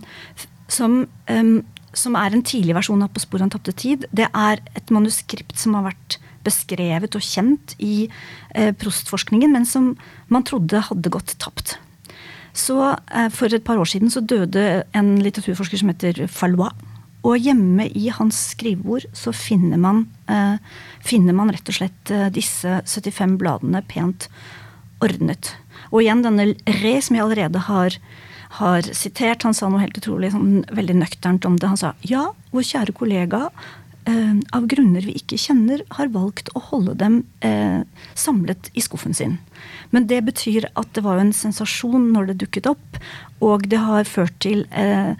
som 0.72 1.04
um, 1.30 1.60
som 2.00 2.16
er 2.16 2.34
en 2.34 2.46
tidlig 2.46 2.76
versjon 2.78 3.04
av 3.04 3.12
På 3.14 3.22
sporet 3.22 3.44
av 3.44 3.50
den 3.50 3.56
tapte 3.58 3.76
tid, 3.76 4.08
det 4.16 4.30
er 4.32 4.64
et 4.76 4.94
manuskript 4.94 5.58
som 5.60 5.76
har 5.78 5.90
vært 5.92 6.20
beskrevet 6.46 7.16
og 7.18 7.26
kjent 7.26 7.76
i 7.84 8.08
eh, 8.56 8.72
prostforskningen, 8.80 9.52
men 9.52 9.68
som 9.68 9.92
man 10.32 10.46
trodde 10.48 10.88
hadde 10.88 11.12
gått 11.12 11.36
tapt. 11.44 11.76
Så 12.56 12.78
eh, 13.12 13.30
For 13.34 13.52
et 13.52 13.66
par 13.66 13.80
år 13.82 13.90
siden 13.90 14.12
så 14.14 14.24
døde 14.24 14.86
en 14.96 15.18
litteraturforsker 15.24 15.82
som 15.82 15.92
heter 15.92 16.26
Fallois. 16.32 16.76
Og 17.28 17.36
hjemme 17.36 17.90
i 18.00 18.08
hans 18.16 18.38
skrivebord 18.54 19.10
så 19.18 19.34
finner 19.36 19.80
man, 19.82 20.06
eh, 20.32 20.56
finner 21.04 21.36
man 21.36 21.52
rett 21.52 21.68
og 21.68 21.76
slett 21.76 22.14
eh, 22.16 22.30
disse 22.32 22.80
75 22.88 23.36
bladene 23.42 23.84
pent 23.92 24.30
ordnet. 25.04 25.52
Og 25.92 26.04
igjen 26.04 26.24
denne 26.24 26.54
Re, 26.80 26.96
som 27.04 27.18
jeg 27.18 27.26
allerede 27.26 27.68
har 27.68 28.00
har 28.58 28.88
sitert. 28.96 29.46
Han 29.46 29.56
sa 29.56 29.70
noe 29.70 29.84
helt 29.84 29.98
utrolig 30.00 30.32
sånn, 30.34 30.64
veldig 30.74 30.98
nøkternt 31.04 31.46
om 31.46 31.60
det. 31.60 31.70
Han 31.70 31.80
sa 31.80 31.94
ja, 32.08 32.30
vår 32.54 32.66
kjære 32.72 32.96
kollega 32.98 33.42
eh, 34.10 34.40
av 34.56 34.66
grunner 34.72 35.06
vi 35.06 35.18
ikke 35.20 35.40
kjenner, 35.42 35.84
har 35.98 36.10
valgt 36.16 36.50
å 36.58 36.64
holde 36.72 36.98
dem 37.00 37.22
eh, 37.46 37.82
samlet 38.18 38.72
i 38.74 38.84
skuffen 38.86 39.14
sin. 39.18 39.38
Men 39.94 40.08
det 40.10 40.24
betyr 40.28 40.70
at 40.74 40.90
det 40.96 41.06
var 41.06 41.20
jo 41.20 41.28
en 41.28 41.36
sensasjon 41.36 42.10
når 42.14 42.32
det 42.32 42.40
dukket 42.46 42.72
opp, 42.72 43.00
og 43.46 43.70
det 43.70 43.84
har 43.86 44.10
ført 44.10 44.36
til 44.44 44.66
eh, 44.72 45.14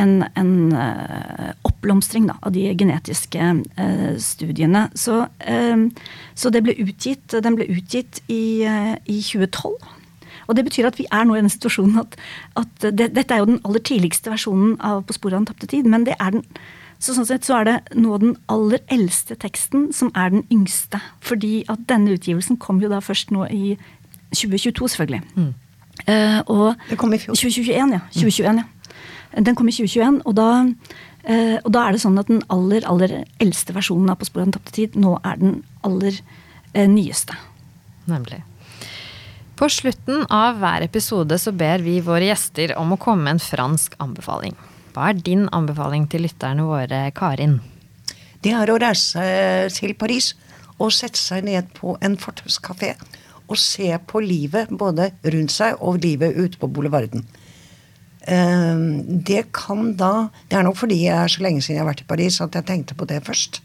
en, 0.00 0.24
en 0.34 0.72
uh, 0.72 1.50
oppblomstring 1.66 2.30
av 2.30 2.52
de 2.54 2.68
genetiske 2.78 3.46
eh, 3.76 4.12
studiene. 4.22 4.86
Så, 4.94 5.24
eh, 5.38 5.86
så, 6.34 6.52
det 6.54 6.62
ble 6.64 6.76
utgitt, 6.80 7.34
den 7.42 7.58
ble 7.58 7.66
utgitt 7.74 8.22
i, 8.28 8.62
i 8.64 9.18
2012. 9.20 9.74
Og 10.50 10.58
det 10.58 10.66
betyr 10.66 10.90
at 10.90 10.98
vi 10.98 11.06
er 11.14 11.24
nå 11.24 11.38
i 11.38 11.44
den 11.44 11.52
situasjonen 11.52 12.02
at, 12.02 12.18
at 12.58 12.90
det, 12.90 13.12
dette 13.14 13.34
er 13.34 13.44
jo 13.44 13.50
den 13.52 13.62
aller 13.64 13.82
tidligste 13.86 14.32
versjonen 14.32 14.76
av 14.82 15.04
På 15.06 15.14
sporet 15.16 15.38
av 15.38 15.44
den 15.44 15.50
tapte 15.52 15.70
tid, 15.70 15.88
men 15.88 16.04
det 16.08 16.18
er 16.18 16.34
den 16.36 16.44
så 17.00 17.14
sånn 17.16 17.24
sett 17.24 17.46
så 17.48 17.60
er 17.60 17.64
det 17.64 17.76
nå 17.96 18.18
den 18.20 18.34
aller 18.52 18.82
eldste 18.92 19.32
teksten 19.40 19.88
som 19.96 20.10
er 20.12 20.34
den 20.34 20.42
yngste. 20.52 21.00
Fordi 21.24 21.62
at 21.72 21.86
denne 21.88 22.12
utgivelsen 22.12 22.58
kom 22.60 22.82
jo 22.82 22.90
da 22.92 22.98
først 23.00 23.32
nå 23.32 23.46
i 23.48 23.78
2022, 24.36 24.90
selvfølgelig. 24.92 25.22
Mm. 25.32 25.54
Uh, 26.04 26.40
og 26.44 26.90
det 26.90 26.98
kom 27.00 27.14
i 27.16 27.20
fjor. 27.22 27.38
2021, 27.40 27.94
ja. 27.96 28.02
2021, 28.12 28.60
ja. 28.60 29.40
Den 29.46 29.56
kom 29.56 29.70
i 29.70 29.72
2021, 29.72 30.20
og 30.28 30.36
da, 30.36 30.50
uh, 31.24 31.56
og 31.64 31.72
da 31.72 31.86
er 31.86 31.96
det 31.96 32.02
sånn 32.04 32.20
at 32.20 32.28
den 32.28 32.44
aller, 32.52 32.84
aller 32.88 33.16
eldste 33.40 33.76
versjonen 33.76 34.12
av 34.12 34.20
På 34.20 34.28
sporet 34.28 34.44
av 34.44 34.50
den 34.50 34.58
tapte 34.58 34.76
tid 34.76 35.00
nå 35.00 35.16
er 35.24 35.40
den 35.40 35.62
aller 35.86 36.20
uh, 36.20 36.84
nyeste. 36.84 37.36
Nemlig. 38.12 38.42
På 39.60 39.68
slutten 39.68 40.22
av 40.32 40.56
hver 40.56 40.80
episode 40.86 41.36
så 41.36 41.52
ber 41.52 41.82
vi 41.84 41.98
våre 42.00 42.30
gjester 42.30 42.70
om 42.80 42.94
å 42.94 42.96
komme 42.96 43.26
med 43.26 43.34
en 43.34 43.42
fransk 43.44 43.98
anbefaling. 44.00 44.54
Hva 44.94 45.10
er 45.10 45.20
din 45.20 45.42
anbefaling 45.52 46.06
til 46.08 46.24
lytterne 46.24 46.64
våre, 46.64 47.00
Karin? 47.12 47.58
Det 48.40 48.54
er 48.56 48.72
å 48.72 48.78
reise 48.80 49.20
til 49.76 49.92
Paris 50.00 50.30
og 50.78 50.94
sette 50.96 51.20
seg 51.20 51.44
ned 51.44 51.68
på 51.76 51.92
en 52.00 52.16
fortauskafé 52.16 52.94
og 53.50 53.60
se 53.60 53.92
på 54.08 54.24
livet 54.24 54.72
både 54.72 55.12
rundt 55.28 55.52
seg 55.52 55.76
og 55.84 56.00
livet 56.08 56.40
ute 56.40 56.56
på 56.56 56.72
boulevarden. 56.72 57.28
Ehm, 58.32 59.22
det 59.28 59.50
kan 59.52 59.92
da 59.92 60.30
Det 60.48 60.56
er 60.56 60.64
nok 60.64 60.80
fordi 60.80 61.04
jeg 61.04 61.16
er 61.18 61.28
så 61.28 61.44
lenge 61.44 61.60
siden 61.60 61.76
jeg 61.76 61.84
har 61.84 61.92
vært 61.92 62.06
i 62.08 62.12
Paris 62.16 62.40
at 62.40 62.56
jeg 62.56 62.64
tenkte 62.64 62.96
på 62.96 63.04
det 63.04 63.26
først. 63.28 63.60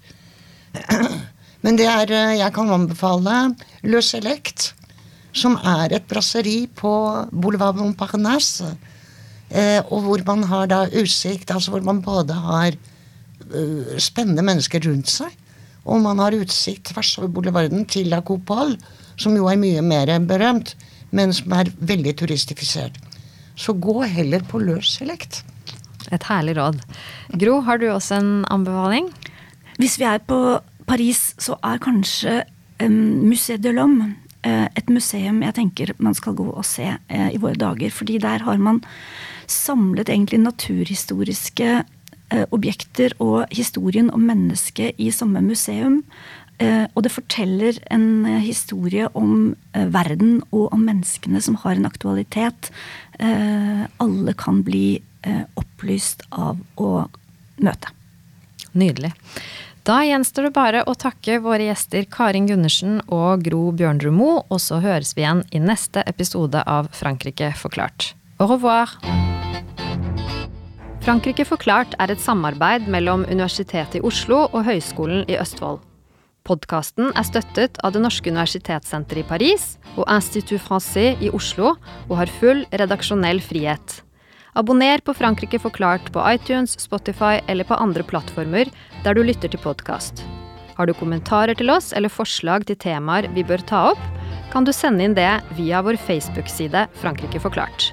Men 1.63 1.77
det 1.79 1.87
er 1.87 2.35
Jeg 2.35 2.51
kan 2.51 2.67
anbefale 2.83 3.55
Le 3.83 4.01
Select 4.01 4.73
som 5.35 5.57
er 5.59 5.95
et 5.97 6.05
brasseri 6.07 6.65
på 6.71 6.91
Boulevard 7.31 7.77
Montparnasse. 7.79 8.71
Eh, 9.49 9.81
og 9.91 10.05
hvor 10.05 10.23
man 10.27 10.45
har 10.49 10.69
da 10.71 10.85
utsikt, 10.89 11.51
altså 11.51 11.75
hvor 11.75 11.83
man 11.85 12.01
både 12.01 12.33
har 12.33 12.75
uh, 12.75 13.97
spennende 14.01 14.45
mennesker 14.45 14.81
rundt 14.87 15.11
seg, 15.11 15.33
og 15.85 16.01
man 16.01 16.19
har 16.23 16.33
utsikt 16.33 16.89
tvers 16.89 17.11
over 17.19 17.29
boulevarden 17.35 17.85
til 17.85 18.09
La 18.09 18.23
Copole, 18.25 18.79
som 19.21 19.35
jo 19.37 19.45
er 19.51 19.59
mye 19.61 19.83
mer 19.85 20.09
berømt, 20.25 20.73
men 21.15 21.33
som 21.35 21.53
er 21.53 21.69
veldig 21.77 22.15
turistifisert. 22.23 22.97
Så 23.55 23.75
gå 23.77 24.01
heller 24.09 24.43
på 24.49 24.59
løs 24.59 24.97
select. 24.97 25.43
Et 26.11 26.25
herlig 26.25 26.57
råd. 26.57 26.81
Gro, 27.37 27.61
har 27.61 27.79
du 27.79 27.87
også 27.91 28.17
en 28.17 28.33
anbefaling? 28.51 29.11
Hvis 29.77 29.99
vi 30.01 30.09
er 30.09 30.19
på 30.25 30.59
Paris, 30.89 31.33
så 31.41 31.57
er 31.63 31.81
kanskje 31.81 32.43
um, 32.81 33.29
Musée 33.29 33.61
de 33.61 33.71
l'Homme 33.73 34.09
uh, 34.09 34.24
et 34.45 34.89
museum 34.93 35.41
jeg 35.41 35.55
tenker 35.57 35.93
man 35.97 36.15
skal 36.17 36.35
gå 36.37 36.45
og 36.51 36.65
se 36.67 36.85
uh, 36.85 37.29
i 37.31 37.41
våre 37.41 37.57
dager. 37.59 37.93
Fordi 37.93 38.19
der 38.21 38.45
har 38.45 38.61
man 38.61 38.81
samlet 39.49 40.09
egentlig 40.09 40.41
naturhistoriske 40.43 41.71
uh, 41.81 42.45
objekter 42.55 43.15
og 43.19 43.45
historien 43.53 44.11
om 44.13 44.25
mennesket 44.25 44.97
i 44.97 45.11
samme 45.11 45.41
museum. 45.41 46.03
og 46.95 47.03
det 47.03 47.11
forteller 47.11 47.75
en 47.91 48.23
historie 48.39 49.09
om 49.13 49.57
verden 49.91 50.37
og 50.55 50.71
om 50.71 50.85
menneskene 50.87 51.41
som 51.43 51.57
har 51.59 51.75
en 51.75 51.85
aktualitet. 51.85 52.71
alle 53.99 54.33
kan 54.33 54.63
bli 54.63 55.01
opplyst 55.59 56.23
av 56.31 56.55
å 56.77 57.09
møte. 57.59 57.91
Nydelig. 58.71 59.11
Da 59.85 59.99
gjenstår 60.01 60.47
det 60.47 60.55
bare 60.55 60.79
å 60.89 60.95
takke 60.97 61.35
våre 61.45 61.67
gjester 61.67 62.07
Karin 62.09 62.47
Gundersen 62.49 63.03
og 63.13 63.43
Gro 63.45 63.67
Bjørnrud 63.77 64.15
Moe, 64.17 64.39
og 64.49 64.57
så 64.63 64.79
høres 64.81 65.11
vi 65.13 65.21
igjen 65.21 65.43
i 65.53 65.61
neste 65.61 66.01
episode 66.09 66.63
av 66.65 66.87
Frankrike 66.97 67.51
forklart. 67.59 68.15
Au 68.41 68.47
revoir! 68.49 68.95
Frankrike 71.05 71.45
forklart 71.45 71.93
er 72.01 72.15
et 72.15 72.23
samarbeid 72.23 72.87
mellom 72.89 73.27
Universitetet 73.29 73.99
i 73.99 74.01
Oslo 74.09 74.47
og 74.47 74.65
Høgskolen 74.65 75.21
i 75.29 75.37
Østfold. 75.37 75.83
Podkasten 76.49 77.13
er 77.13 77.29
støttet 77.29 77.77
av 77.85 77.93
Det 77.93 78.01
norske 78.01 78.33
universitetssenteret 78.33 79.21
i 79.21 79.29
Paris 79.29 79.67
og 79.93 80.09
Institut 80.09 80.65
Francais 80.65 81.21
i 81.21 81.29
Oslo, 81.29 81.75
og 82.09 82.17
har 82.23 82.33
full 82.41 82.65
redaksjonell 82.73 83.37
frihet. 83.37 83.99
Abonner 84.55 85.01
på 85.03 85.13
Frankrike 85.13 85.59
forklart 85.59 86.13
på 86.15 86.21
iTunes, 86.31 86.79
Spotify 86.79 87.41
eller 87.47 87.67
på 87.67 87.75
andre 87.75 88.03
plattformer 88.07 88.69
der 89.03 89.17
du 89.17 89.23
lytter 89.23 89.51
til 89.51 89.59
podkast. 89.59 90.23
Har 90.77 90.87
du 90.87 90.93
kommentarer 90.95 91.55
til 91.59 91.71
oss 91.73 91.91
eller 91.91 92.11
forslag 92.11 92.63
til 92.67 92.79
temaer 92.79 93.27
vi 93.35 93.43
bør 93.43 93.63
ta 93.67 93.81
opp, 93.91 94.05
kan 94.53 94.63
du 94.63 94.71
sende 94.71 95.03
inn 95.03 95.15
det 95.17 95.41
via 95.57 95.81
vår 95.83 95.99
Facebook-side 95.99 96.85
Frankrike 97.01 97.41
forklart. 97.43 97.89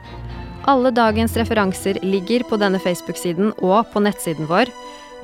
Alle 0.70 0.92
dagens 0.94 1.34
referanser 1.34 1.98
ligger 2.06 2.46
på 2.46 2.60
denne 2.62 2.78
Facebook-siden 2.78 3.50
og 3.58 3.90
på 3.90 4.04
nettsiden 4.06 4.46
vår. 4.46 4.70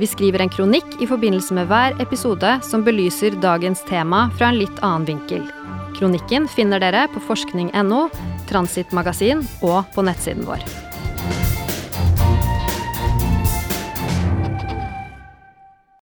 Vi 0.03 0.11
skriver 0.11 0.43
en 0.43 0.51
kronikk 0.51 0.99
i 0.99 1.07
forbindelse 1.07 1.55
med 1.55 1.71
hver 1.71 1.95
episode 2.03 2.57
som 2.67 2.83
belyser 2.87 3.39
dagens 3.39 3.85
tema 3.87 4.27
fra 4.35 4.51
en 4.51 4.59
litt 4.59 4.83
annen 4.83 5.07
vinkel. 5.07 5.47
Kronikken 5.95 6.51
finner 6.51 6.83
dere 6.83 7.07
på 7.15 7.23
forskning.no, 7.31 8.05
Transittmagasin 8.51 9.47
og 9.63 9.87
på 9.95 10.07
nettsiden 10.07 10.47
vår. 10.51 10.67